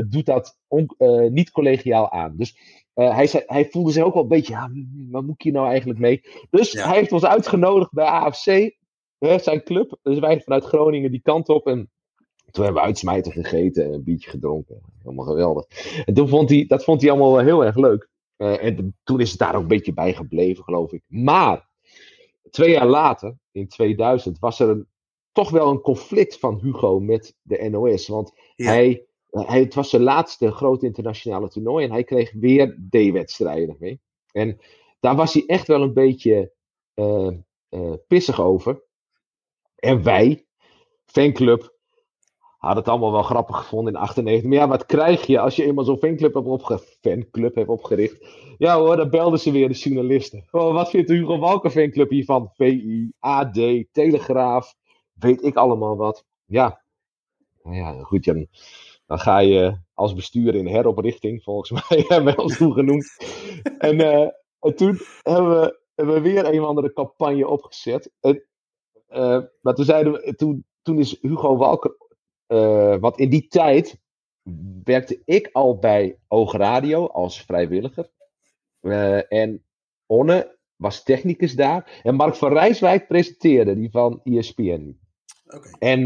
[0.09, 0.95] doet dat on,
[1.31, 2.33] niet collegiaal aan.
[2.37, 2.57] Dus
[2.93, 4.71] hij, zei, hij voelde zich ook wel een beetje, ja,
[5.09, 6.21] wat moet ik hier nou eigenlijk mee?
[6.49, 6.87] Dus ja.
[6.87, 8.75] hij heeft ons uitgenodigd bij AFC
[9.19, 9.97] zijn club.
[10.01, 11.67] Dus wij vanuit Groningen die kant op.
[11.67, 11.89] En
[12.51, 14.81] toen hebben we uitsmijter gegeten en een biertje gedronken.
[15.03, 15.65] Helemaal geweldig.
[16.05, 18.09] En toen vond hij, dat vond hij allemaal wel heel erg leuk.
[18.37, 21.03] Uh, en toen is het daar ook een beetje bij gebleven, geloof ik.
[21.07, 21.69] Maar
[22.55, 24.87] twee jaar later, in 2000, was er een,
[25.31, 28.07] toch wel een conflict van Hugo met de NOS.
[28.07, 28.65] Want ja.
[28.65, 34.01] hij, hij, het was zijn laatste grote internationale toernooi en hij kreeg weer D-wedstrijden mee.
[34.31, 34.59] En
[34.99, 36.53] daar was hij echt wel een beetje
[36.95, 37.31] uh,
[37.69, 38.83] uh, pissig over.
[39.75, 40.45] En wij,
[41.05, 41.74] fanclub,
[42.66, 44.49] hadden het allemaal wel grappig gevonden in 98.
[44.49, 46.82] Maar ja, wat krijg je als je eenmaal zo'n fanclub hebt, opge
[47.32, 48.28] hebt opgericht?
[48.57, 50.45] Ja hoor, dan belden ze weer de journalisten.
[50.51, 52.51] Oh, wat vindt de Hugo Walker fanclub hiervan?
[52.53, 53.53] VI, AD,
[53.91, 54.76] Telegraaf,
[55.13, 56.26] weet ik allemaal wat.
[56.45, 56.82] Ja,
[57.63, 58.47] nou ja, goed Jan.
[59.05, 62.41] Dan ga je als bestuur in heroprichting, volgens mij hebben we
[62.91, 63.18] ons.
[63.78, 68.11] En, uh, en toen hebben we, hebben we weer een of andere campagne opgezet.
[68.20, 68.43] En
[69.09, 71.95] uh, maar toen, zeiden we, toen, toen is Hugo Walker,
[72.47, 73.99] uh, want in die tijd
[74.83, 78.09] werkte ik al bij Oog Radio als vrijwilliger.
[78.81, 79.63] Uh, en
[80.05, 82.01] Onne was technicus daar.
[82.03, 84.99] En Mark van Rijswijk presenteerde, die van ESPN.
[85.45, 85.71] Okay.
[85.79, 86.03] En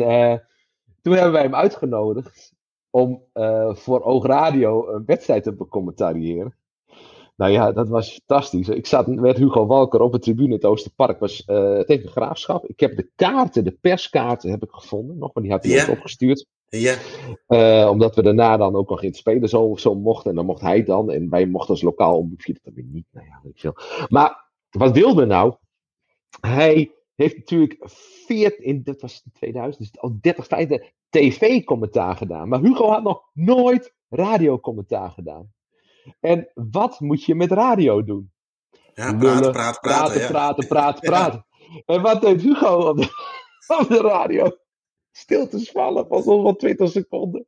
[1.01, 2.53] toen hebben wij hem uitgenodigd
[2.89, 3.23] om
[3.69, 6.58] voor Oog Radio een wedstrijd te becommentariëren.
[7.39, 8.69] Nou ja, dat was fantastisch.
[8.69, 11.19] Ik zat met Hugo Walker op de tribune in het Oosterpark.
[11.19, 12.65] Was uh, tegen graafschap.
[12.65, 15.17] Ik heb de kaarten, de perskaarten heb ik gevonden.
[15.17, 15.89] Nog, maar die had hij yeah.
[15.89, 16.45] opgestuurd.
[16.69, 16.95] Ja.
[17.47, 20.29] Uh, omdat we daarna dan ook nog in het spelen zo, zo mochten.
[20.29, 21.11] En dan mocht hij dan.
[21.11, 23.05] En wij mochten als lokaal omroepje dat dan weer niet.
[23.11, 24.07] Nou ja, weet je wel.
[24.07, 25.55] Maar wat wilde nou?
[26.41, 32.49] Hij heeft natuurlijk 14, in, dat was in 2000, dus al 30, 50 tv-commentaar gedaan.
[32.49, 35.51] Maar Hugo had nog nooit radiocommentaar gedaan.
[36.19, 38.31] En wat moet je met radio doen?
[38.93, 39.81] Ja, praten, praten, praten.
[39.81, 40.27] Praten, ja.
[40.27, 41.45] praten, praten, praten.
[41.85, 41.95] Ja.
[41.95, 43.07] En wat deed Hugo op de,
[43.81, 44.51] op de radio?
[45.11, 47.45] Stiltes vallen van zo'n 20 seconden.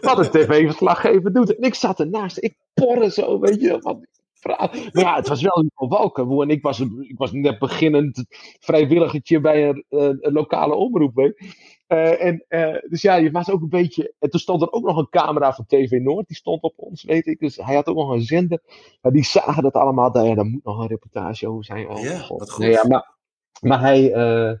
[0.00, 1.56] Wat een tv-verslaggever doet.
[1.56, 2.42] En ik zat ernaast.
[2.42, 3.78] Ik porre zo, weet je.
[3.78, 3.98] Wat,
[4.44, 6.40] maar ja, het was wel Hugo Walker.
[6.40, 8.24] En ik was, ik was net beginnend
[8.60, 11.14] vrijwilligertje bij een lokale omroep.
[11.14, 11.54] Weet.
[11.88, 14.14] Uh, en, uh, dus ja, je was ook een beetje.
[14.18, 17.02] En toen stond er ook nog een camera van TV Noord, die stond op ons,
[17.02, 17.38] weet ik.
[17.38, 18.60] Dus hij had ook nog een zender.
[19.00, 20.10] Maar die zagen dat allemaal.
[20.10, 21.88] Nou ja, daar moet nog een reportage over zijn.
[21.88, 22.50] Oh, ja, God.
[22.50, 22.64] goed.
[22.64, 23.16] Nee, ja, maar,
[23.60, 24.02] maar hij.
[24.02, 24.58] Uh,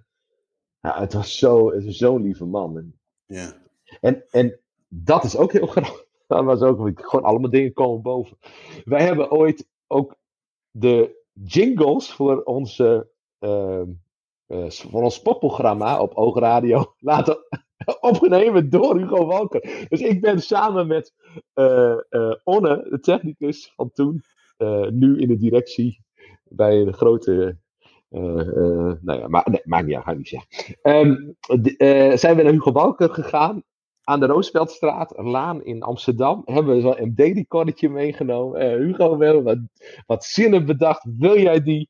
[0.80, 2.76] ja, het was zo'n zo, zo lieve man.
[2.76, 3.52] En, ja.
[4.00, 6.04] en, en dat is ook heel grappig.
[6.26, 8.38] Dat was ook gewoon allemaal dingen komen boven.
[8.84, 10.16] Wij hebben ooit ook
[10.70, 13.08] de jingles voor onze.
[13.40, 13.82] Uh,
[14.68, 17.38] voor ons popprogramma op Oogradio laten
[18.00, 19.86] opgenomen door Hugo Walker.
[19.88, 21.14] Dus ik ben samen met
[21.54, 24.24] uh, uh, Onne, de technicus van toen,
[24.90, 26.04] nu in de directie
[26.44, 27.58] bij een grote.
[28.08, 31.36] nou ja, maar, nee, maakt niet uit, ga niet zeggen.
[31.62, 33.62] De, zijn we naar Hugo Walker gegaan
[34.04, 38.78] aan de Roosveldstraat, een laan in Amsterdam, hebben we zo'n MD-recordetje meegenomen.
[38.78, 39.58] Hugo, we hebben wat,
[40.06, 41.06] wat zinnen bedacht.
[41.18, 41.88] Wil jij die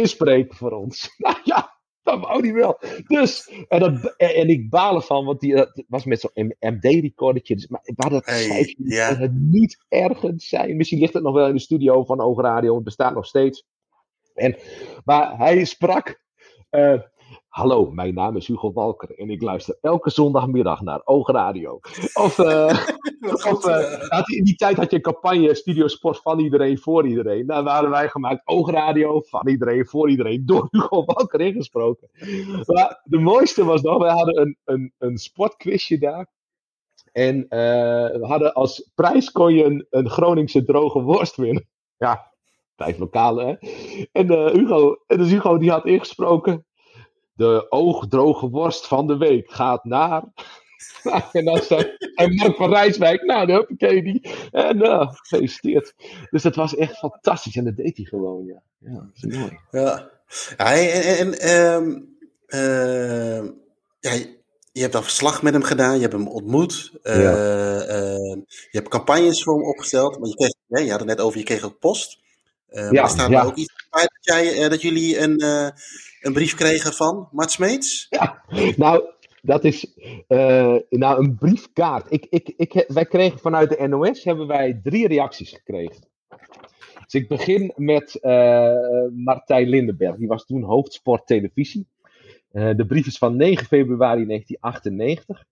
[0.00, 1.08] inspreken voor ons?
[1.18, 2.78] Nou ja, dat wou hij wel.
[3.06, 7.54] Dus, en, dat, en ik baal ervan, want die dat was met zo'n MD-recordertje.
[7.54, 9.14] Dus, maar waar dat hey, ja.
[9.16, 10.76] het niet ergens zijn.
[10.76, 13.64] Misschien ligt het nog wel in de studio van Oogradio, het bestaat nog steeds.
[14.34, 14.56] En,
[15.04, 16.20] maar hij sprak.
[16.70, 17.00] Uh,
[17.56, 21.80] Hallo, mijn naam is Hugo Walker en ik luister elke zondagmiddag naar Oogradio.
[22.14, 22.86] Of, uh,
[23.52, 27.46] of uh, in die tijd had je een campagne Studio Sport van iedereen voor iedereen.
[27.46, 32.10] Daar waren wij gemaakt Oogradio van iedereen voor iedereen door Hugo Walker ingesproken.
[32.66, 36.26] Maar de mooiste was nog, wij hadden een, een, een sportquizje daar.
[37.12, 37.48] En uh,
[38.20, 41.68] we hadden als prijs kon je een, een Groningse droge worst winnen.
[41.96, 42.32] Ja,
[42.76, 43.68] vijf lokale hè.
[44.12, 46.65] En Hugo, en dus Hugo die had ingesproken
[47.36, 50.24] de oogdroge worst van de week gaat naar.
[51.32, 54.30] en dan zei en Mark van Rijswijk, nou, de huppakee die.
[54.50, 55.94] En uh, gefeliciteerd.
[56.30, 57.56] Dus dat was echt fantastisch.
[57.56, 58.62] En dat deed hij gewoon, ja.
[58.78, 59.58] Ja, dat is mooi.
[59.70, 60.10] Ja.
[60.56, 61.88] ja en, en ehm,
[62.48, 63.50] uh,
[64.00, 64.12] ja,
[64.72, 66.92] je hebt dan verslag met hem gedaan, je hebt hem ontmoet.
[67.02, 67.32] Uh, ja.
[67.88, 70.18] uh, je hebt campagnes voor hem opgesteld.
[70.18, 72.18] Maar je, kreeg, je had het net over, je kreeg ook post.
[72.70, 73.40] Uh, ja, maar staat ja.
[73.40, 75.44] er ook iets dat, jij, dat jullie een,
[76.20, 78.06] een brief kregen van Mart Smeets?
[78.10, 78.42] Ja,
[78.76, 79.04] nou,
[79.42, 79.94] dat is
[80.88, 82.06] nou, een briefkaart.
[82.12, 86.08] Ik, ik, ik, wij kregen vanuit de NOS hebben wij drie reacties gekregen.
[87.04, 88.18] Dus ik begin met
[89.14, 90.16] Martijn Lindenberg.
[90.16, 91.86] Die was toen hoofdsport televisie.
[92.56, 95.44] Uh, de brief is van 9 februari 1998.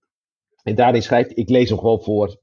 [0.63, 2.39] En daarin schrijft, ik lees hem gewoon voor.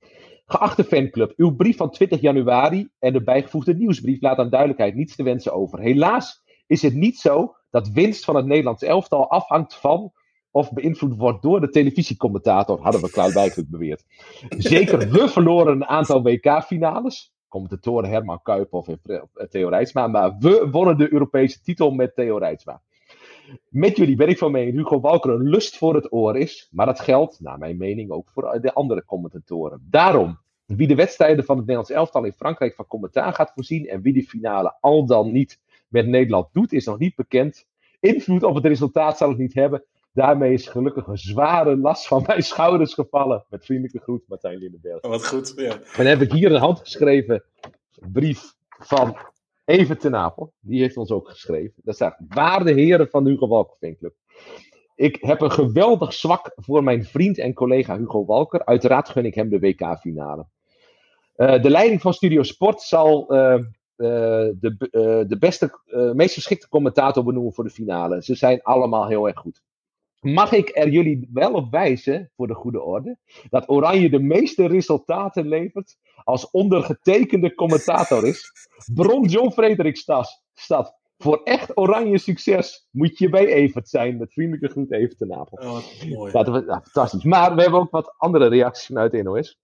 [0.52, 5.16] Geachte fanclub, uw brief van 20 januari en de bijgevoegde nieuwsbrief laat aan duidelijkheid niets
[5.16, 5.80] te wensen over.
[5.80, 10.12] Helaas is het niet zo dat winst van het Nederlands elftal afhangt van
[10.50, 14.04] of beïnvloed wordt door de televisiecommentator, hadden we klaarblijkelijk beweerd.
[14.48, 17.34] Zeker, we verloren een aantal WK-finales.
[17.48, 20.06] Commentatoren Herman Kuiphoff en Theo Rijtsma.
[20.06, 22.82] Maar we wonnen de Europese titel met Theo Rijtsma.
[23.68, 26.68] Met jullie ben ik van mening Hugo Walker een lust voor het oor is.
[26.70, 29.86] Maar dat geldt, naar mijn mening, ook voor de andere commentatoren.
[29.90, 30.38] Daarom,
[30.76, 33.88] wie de wedstrijden van het Nederlands elftal in Frankrijk van commentaar gaat voorzien.
[33.88, 37.66] en wie de finale al dan niet met Nederland doet, is nog niet bekend.
[38.00, 39.84] Invloed op het resultaat zal het niet hebben.
[40.12, 43.44] Daarmee is gelukkig een zware last van mijn schouders gevallen.
[43.48, 45.02] Met vriendelijke groet, Martijn Lindenberg.
[45.02, 45.72] Oh, wat goed, ja.
[45.72, 47.44] En dan heb ik hier een handgeschreven
[48.12, 49.16] brief van
[49.64, 51.74] Even ten Napel, die heeft ons ook geschreven.
[51.84, 54.14] Daar staat: Waarde heren van de Hugo Walker Fanclub.
[54.94, 58.64] Ik heb een geweldig zwak voor mijn vriend en collega Hugo Walker.
[58.64, 60.46] Uiteraard gun ik hem de WK-finale.
[61.42, 63.64] Uh, de leiding van Studio Sport zal uh, uh,
[63.96, 65.80] de, de beste,
[66.14, 68.22] meest geschikte commentator benoemen voor de finale.
[68.22, 69.62] Ze zijn allemaal heel erg goed.
[70.20, 73.16] Mag ik er jullie wel op wijzen, voor de goede orde,
[73.48, 78.50] dat Oranje de meeste resultaten levert als ondergetekende commentator is?
[78.94, 79.96] Bron John Frederik
[80.54, 81.00] Stad.
[81.18, 84.16] Voor echt oranje succes moet je bij Evert zijn.
[84.16, 85.58] Met vriendelijke groet Evert ten Napel.
[85.58, 85.78] Oh,
[86.10, 86.32] mooi.
[86.32, 87.24] Dat, fantastisch.
[87.24, 89.60] Maar we hebben ook wat andere reacties vanuit de NOS.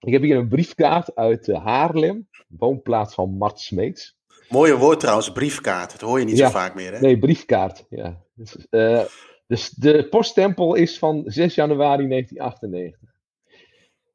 [0.00, 2.28] Ik heb hier een briefkaart uit uh, Haarlem.
[2.48, 4.16] Woonplaats van Mart Smeets.
[4.48, 5.90] Mooie woord trouwens, briefkaart.
[5.90, 7.00] Dat hoor je niet ja, zo vaak meer, hè?
[7.00, 7.86] Nee, briefkaart.
[7.88, 8.22] Ja.
[8.34, 9.04] Dus, uh,
[9.46, 13.10] dus de poststempel is van 6 januari 1998.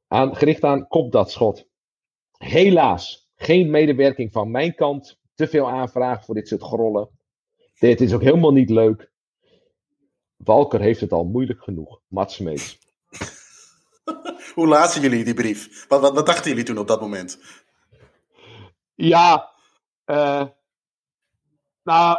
[0.08, 1.68] Aan, gericht aan Kop dat schot.
[2.38, 5.20] Helaas, geen medewerking van mijn kant.
[5.36, 7.10] Te veel aanvragen voor dit soort grollen.
[7.80, 9.12] Dit is ook helemaal niet leuk.
[10.36, 12.02] Walker heeft het al moeilijk genoeg.
[12.08, 12.80] Mats Smeets.
[14.56, 15.88] Hoe lazen jullie die brief?
[15.88, 17.40] Wat, wat, wat, dachten jullie toen op dat moment?
[18.96, 19.52] Ja,
[20.06, 20.46] uh,
[21.84, 22.18] nou,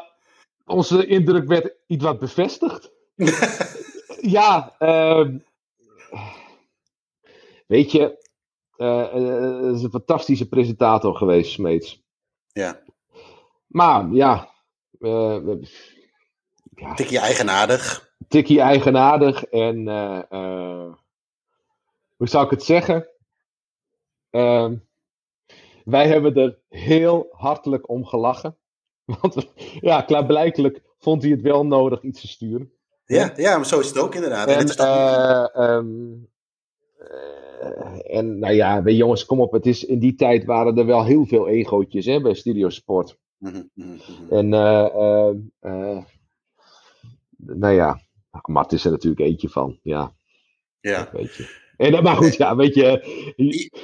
[0.64, 2.90] onze indruk werd iets wat bevestigd.
[4.36, 5.28] ja, uh,
[7.66, 8.28] weet je,
[8.76, 12.02] uh, uh, is een fantastische presentator geweest, Smeets.
[12.52, 12.82] Ja.
[13.66, 14.54] Maar ja.
[14.98, 15.58] ja
[16.94, 18.12] tikkie eigenaardig.
[18.28, 19.88] Tikkie eigenaardig en
[22.16, 23.08] hoe zou ik het zeggen?
[24.30, 24.76] Ehm,
[25.84, 28.56] wij hebben er heel hartelijk om gelachen.
[29.20, 32.72] Want ja, klaarblijkelijk vond hij het wel nodig iets te sturen.
[33.06, 34.48] Ja, ja maar zo is het ook inderdaad.
[34.48, 36.28] En, uh, um,
[36.98, 39.52] uh, en nou ja, weet jongens, kom op.
[39.52, 43.18] Het is, in die tijd waren er wel heel veel egootjes hè, bij Studio Sport.
[43.38, 44.30] -hmm, mm -hmm.
[44.30, 45.30] En uh,
[47.36, 48.00] nou ja,
[48.42, 49.78] Mart is er natuurlijk eentje van.
[49.82, 50.14] Ja,
[50.80, 51.08] ja.
[51.12, 51.62] weet je.
[51.76, 53.04] En, maar goed, ja, weet je,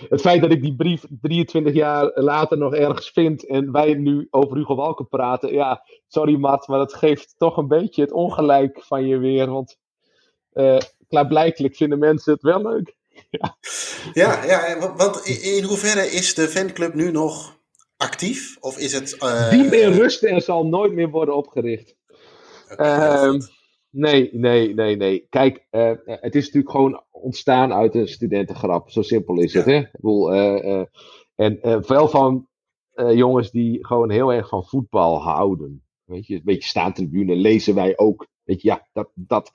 [0.08, 4.26] het feit dat ik die brief 23 jaar later nog ergens vind en wij nu
[4.30, 8.82] over Hugo Walker praten, ja, sorry Matt, maar dat geeft toch een beetje het ongelijk
[8.82, 9.78] van je weer, want
[10.54, 10.78] uh,
[11.08, 12.96] klaarblijkelijk vinden mensen het wel leuk.
[14.12, 17.58] ja, ja, ja want in hoeverre is de fanclub nu nog
[17.96, 18.56] actief?
[18.60, 19.16] Of is het...
[19.22, 19.50] Uh...
[19.50, 21.96] Die meer rusten en zal nooit meer worden opgericht.
[22.72, 23.40] Okay, uh,
[23.90, 25.26] Nee, nee, nee, nee.
[25.28, 28.90] Kijk, uh, het is natuurlijk gewoon ontstaan uit een studentengrap.
[28.90, 29.76] Zo simpel is het, hè?
[29.78, 30.84] Ik bedoel, uh, uh,
[31.34, 32.48] en veel van
[33.14, 35.84] jongens die gewoon heel erg van voetbal houden.
[36.04, 38.26] Weet je, een beetje staantribune lezen wij ook.
[38.44, 39.52] Weet je, ja, dat, dat,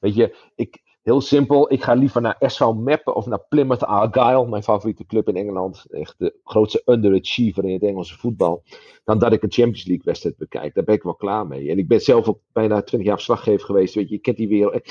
[0.00, 4.48] weet je, ik, heel simpel, ik ga liever naar SV Meppen of naar Plymouth Argyle,
[4.48, 5.84] mijn favoriete club in Engeland.
[5.90, 8.62] Echt de grootste underachiever in het Engelse voetbal.
[9.04, 10.74] Dan dat ik een Champions League wedstrijd bekijk.
[10.74, 11.70] Daar ben ik wel klaar mee.
[11.70, 13.94] En ik ben zelf ook bijna 20 jaar verslaggever geweest.
[13.94, 14.82] Weet je, je kent die wereld.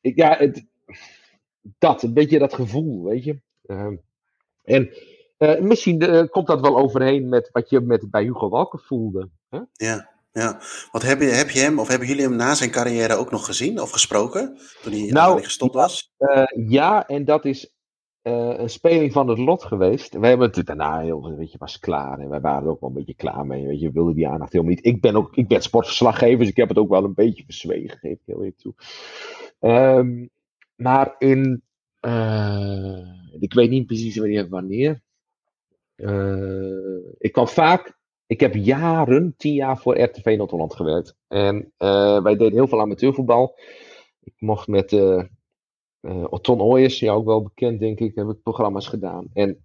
[0.00, 0.66] Ik, ja, het,
[1.78, 3.40] dat, een beetje dat gevoel, weet je.
[3.66, 3.86] Uh,
[4.62, 4.90] en
[5.38, 9.28] uh, misschien uh, komt dat wel overheen met wat je met, bij Hugo Walker voelde.
[9.48, 9.60] Hè?
[9.72, 10.10] Ja.
[10.32, 10.60] Ja.
[10.90, 13.44] Wat heb je, heb je hem of hebben jullie hem na zijn carrière ook nog
[13.44, 14.58] gezien of gesproken?
[14.82, 16.12] Toen hij Nou, gestopt was?
[16.16, 17.74] Eh, ja, en dat is
[18.22, 20.14] eh, een speling van het lot geweest.
[20.14, 22.18] Wij hebben het daarna heel, weet je, was klaar.
[22.18, 23.66] En wij waren er ook wel een beetje klaar mee.
[23.66, 24.84] Weet je, we wilden die aandacht helemaal niet.
[24.84, 27.98] Ik ben ook, ik ben sportverslaggever, dus ik heb het ook wel een beetje verzwegen,
[27.98, 28.74] geef ik heel eerlijk toe.
[29.60, 30.26] Ehm,
[30.76, 31.62] maar in,
[32.00, 32.98] eh,
[33.40, 34.48] ik weet niet precies wanneer.
[34.48, 35.00] wanneer.
[37.18, 37.98] Ik kwam vaak,
[38.30, 41.16] ik heb jaren, tien jaar voor RTV Noord-Holland gewerkt.
[41.28, 43.58] En eh, wij deden heel veel amateurvoetbal.
[44.20, 45.24] Ik mocht met eh
[46.00, 49.26] eh, Otton Ooyers, jou ook wel bekend denk ik, heb ik programma's gedaan.
[49.32, 49.62] En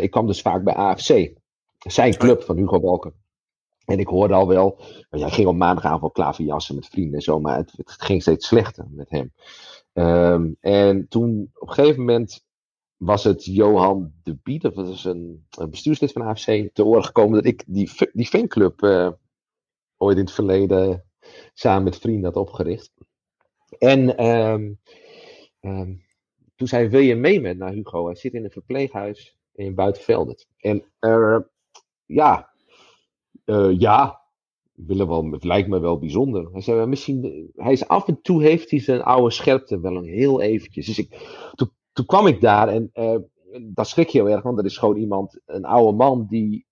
[0.00, 1.32] ik kwam dus vaak bij AFC,
[1.78, 3.12] zijn club van Hugo Balken.
[3.84, 4.80] En ik hoorde al wel,
[5.10, 8.46] want hij ging op maandagavond klaverjassen met vrienden en zo, maar het, het ging steeds
[8.46, 9.32] slechter met hem.
[9.92, 12.46] Ehm, en toen op een gegeven moment
[12.98, 17.46] was het Johan de Bied, dat was een, bestuurslid van AFC, te oren gekomen dat
[17.46, 19.10] ik die, die fanclub eh,
[19.96, 21.04] ooit in het verleden
[21.54, 22.92] samen met vrienden had opgericht.
[23.78, 24.72] En ehm,
[25.60, 25.94] ehm,
[26.56, 28.06] toen zei wil je mee met naar Hugo?
[28.06, 30.48] Hij zit in een verpleeghuis in Buitenveldert.
[30.56, 30.84] En
[32.06, 32.50] ja,
[33.44, 34.20] eh, ja,
[34.72, 36.52] willen wel, het lijkt me wel bijzonder.
[36.52, 40.08] Hij zei, misschien, hij is af en toe heeft hij zijn oude scherpte wel een
[40.08, 40.86] heel eventjes.
[40.86, 41.08] Dus ik,
[41.54, 43.16] toen, toen kwam ik daar en eh
[43.60, 46.66] dat schrik je heel erg, want er is gewoon iemand, een oude man die,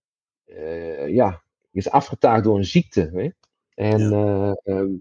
[0.44, 3.10] eh, ja, is afgetaakt door een ziekte.
[3.14, 3.34] Je.
[3.74, 4.92] En eh, ehm,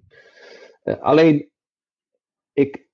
[0.84, 1.50] eh, alleen,
[2.54, 2.88] ik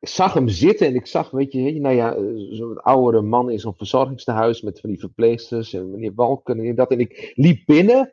[0.00, 2.16] zag hem zitten en ik zag, weet je, nou ja,
[2.54, 6.90] zo'n oudere man in zo'n verzorgingstehuis met van die verpleegsters en meneer Balken en dat.
[6.90, 8.12] En ik liep binnen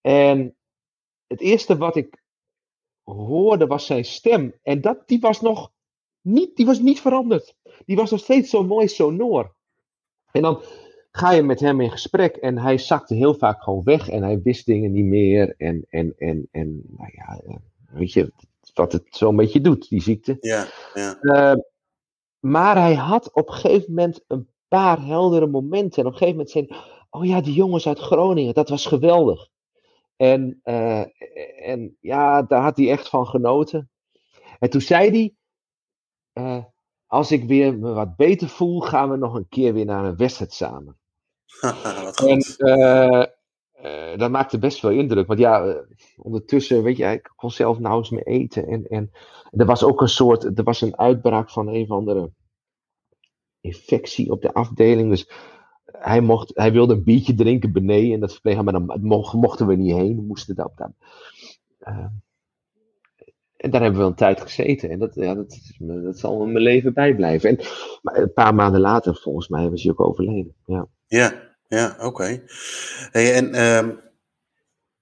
[0.00, 0.56] en
[1.26, 2.22] het eerste wat ik
[3.02, 4.54] hoorde was zijn stem.
[4.62, 5.71] En dat, die was nog
[6.22, 7.54] niet, die was niet veranderd.
[7.86, 9.54] Die was nog steeds zo mooi sonor.
[10.32, 10.62] En dan
[11.10, 14.40] ga je met hem in gesprek en hij zakte heel vaak gewoon weg en hij
[14.42, 15.54] wist dingen niet meer.
[15.56, 17.56] En, en, en, en nou ja, eh,
[17.92, 18.32] weet je,
[18.74, 20.36] wat het zo'n beetje doet, die ziekte.
[20.40, 21.20] Ja, ja.
[21.20, 21.60] Eh,
[22.38, 26.02] maar hij had op een gegeven moment een paar heldere momenten.
[26.02, 26.78] En op een gegeven moment zei hij,
[27.10, 29.48] oh ja, die jongens uit Groningen, dat was geweldig.
[30.16, 31.04] En, eh,
[31.68, 33.90] en ja, daar had hij echt van genoten.
[34.58, 35.34] En toen zei hij,
[36.32, 36.64] eh,
[37.06, 40.16] als ik weer me wat beter voel, gaan we nog een keer weer naar een
[40.16, 40.96] wedstrijd samen.
[42.04, 43.26] Wat En eh,
[43.72, 45.26] eh, dat maakte best wel indruk.
[45.26, 45.84] Want ja,
[46.16, 48.66] ondertussen, weet je, ik kon zelf nauwelijks meer eten.
[48.66, 49.10] En, en
[49.50, 52.30] er was ook een soort, er was een uitbraak van een of andere
[53.60, 55.10] infectie op de afdeling.
[55.10, 55.30] Dus
[55.84, 59.00] hij, mocht, hij wilde een biertje drinken beneden in dat verpleeghuis, maar dan
[59.38, 60.16] mochten, we niet heen.
[60.16, 60.72] We moesten dat.
[61.78, 62.06] eh,
[63.62, 64.90] en daar hebben we een tijd gezeten.
[64.90, 67.48] En dat, ja, dat, dat zal me mijn leven bijblijven.
[67.48, 67.66] En,
[68.02, 70.54] maar een paar maanden later, volgens mij, was hij ook overleden.
[70.66, 70.88] Ja.
[71.06, 71.32] Ja,
[71.68, 72.42] ja, oké.
[73.10, 73.90] Hey, en ehm,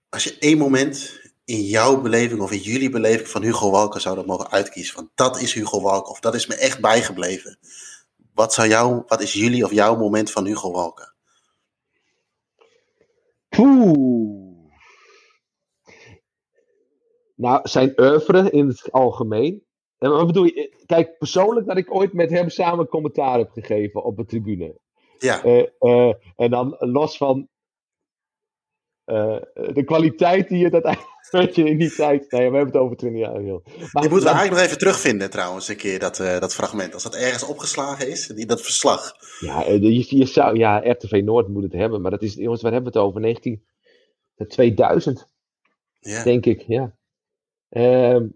[0.08, 4.26] als je één moment in jouw beleving of in jullie beleving van Hugo Walker zouden
[4.26, 7.58] mogen uitkiezen, van dat is Hugo Walker of dat is me echt bijgebleven.
[8.34, 11.14] Wat, zou jou, wat is jullie of jouw moment van Hugo Walker?
[13.48, 14.39] Poeh.
[17.40, 19.64] Nou, zijn oeuvre in het algemeen.
[19.98, 20.82] En wat bedoel je?
[20.86, 24.78] Kijk, persoonlijk dat ik ooit met hem samen commentaar heb gegeven op de tribune.
[25.18, 27.48] Ja, Eh, eh, en dan los van
[29.04, 30.96] eh, de kwaliteit die je dat
[31.30, 32.30] weet je in die tijd.
[32.30, 33.32] Nee, we hebben het over 20 jaar.
[33.32, 33.60] Maar, die
[33.92, 36.94] moeten we eigenlijk nog even terugvinden trouwens, een keer dat, dat fragment.
[36.94, 39.12] Als dat ergens opgeslagen is, die, dat verslag.
[39.40, 42.00] Ja, je, je zou, ja, RTV Noord moet het hebben.
[42.00, 43.20] Maar dat is, jongens, waar hebben we het over?
[43.20, 43.64] 19,
[44.34, 45.28] eh, 2000.
[45.98, 46.98] Ja, denk ik, ja.
[47.70, 48.26] Ehm,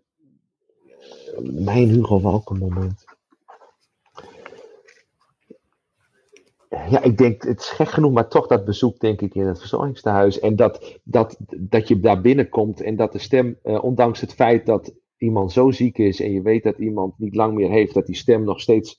[1.42, 3.04] mijn Hugo Walken moment.
[6.68, 9.58] Ja, ik denk, het is gek genoeg, maar toch dat bezoek, denk ik, in het
[9.58, 10.40] verzorgingstehuis.
[10.40, 14.66] En dat, dat, dat je daar binnenkomt en dat de stem, eh, ondanks het feit
[14.66, 18.06] dat iemand zo ziek is en je weet dat iemand niet lang meer heeft, dat
[18.06, 18.98] die stem nog steeds,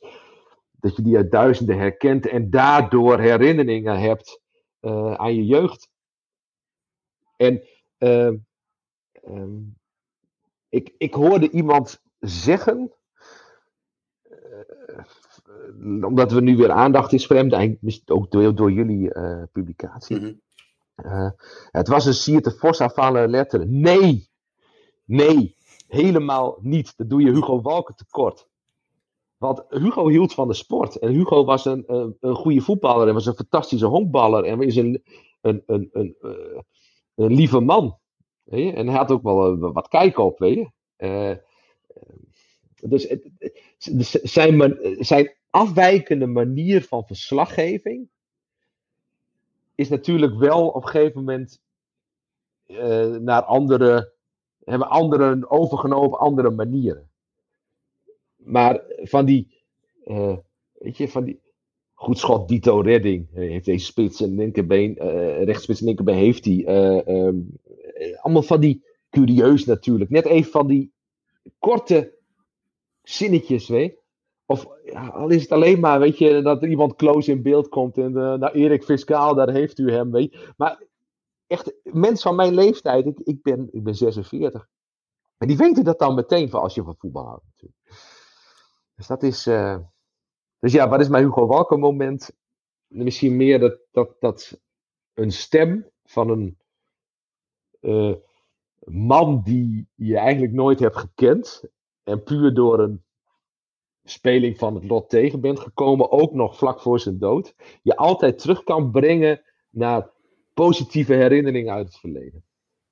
[0.71, 4.41] dat je die uit duizenden herkent en daardoor herinneringen hebt
[4.79, 5.89] eh, aan je jeugd.
[7.37, 7.63] En
[9.25, 9.59] Ehm,
[10.75, 12.91] ik, ik hoorde iemand zeggen,
[14.21, 20.15] eh, omdat we nu weer aandacht is hem, eigenlijk ook door, door jullie eh, publicatie.
[20.15, 20.33] Mhm.
[20.95, 21.29] Eh,
[21.71, 23.67] het was een sier te fors afvallen letter.
[23.67, 24.29] Nee,
[25.05, 25.55] nee,
[25.87, 26.93] helemaal niet.
[26.97, 28.47] Dat doe je Hugo Walker tekort.
[29.37, 30.95] Want Hugo hield van de sport.
[30.95, 34.43] En Hugo was een, een, een goede voetballer en was een fantastische honkballer.
[34.43, 35.03] En is een,
[35.41, 36.15] een, een, een,
[37.15, 37.99] een lieve man.
[38.49, 40.69] En hij had ook wel eh, wat kijk op, weet je.
[40.95, 41.37] Eh, eh,
[42.81, 43.07] dus
[43.77, 48.09] z- zijn, zijn afwijkende manier van verslaggeving
[49.75, 51.61] is natuurlijk wel op een gegeven moment
[53.21, 54.13] naar andere,
[54.63, 57.09] hebben anderen overgenomen op andere manieren.
[58.35, 59.63] Maar van die,
[60.73, 61.41] weet je, van die,
[61.93, 66.67] goed schot, Dito Redding, heeft deze spits en linkerbeen, uh, rechtsspits en linkerbeen heeft hij.
[67.07, 67.59] Um,
[68.21, 70.93] allemaal van die, curieus natuurlijk, net even van die
[71.59, 72.13] korte
[73.01, 74.03] zinnetjes, weet
[74.45, 78.09] of al is het alleen maar, weet je, dat iemand close in beeld komt en
[78.11, 80.53] uh, nou Erik Fiscaal, daar heeft u hem, weet je.
[80.57, 80.83] Maar
[81.47, 84.67] echt, mensen van mijn leeftijd, ik, ik, ben, ik ben 46.
[85.37, 87.79] En die weten dat dan meteen van als je van voetbal houdt natuurlijk.
[88.95, 89.77] Dus dat is, uh,
[90.59, 92.31] dus ja, wat is mijn Hugo Walker moment?
[92.87, 94.61] Misschien meer dat, dat, dat
[95.13, 96.57] een stem van een
[97.85, 98.13] uh,
[98.83, 101.63] man die je eigenlijk nooit hebt gekend.
[102.03, 103.03] En puur door een
[104.03, 108.39] speling van het lot tegen bent gekomen, ook nog vlak voor zijn dood, je altijd
[108.39, 110.09] terug kan brengen naar
[110.53, 112.45] positieve herinneringen uit het verleden.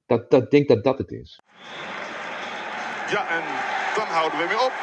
[0.06, 1.42] Dat, dat denk dat dat het is.
[3.10, 3.44] Ja, en
[3.96, 4.74] dan houden we weer op.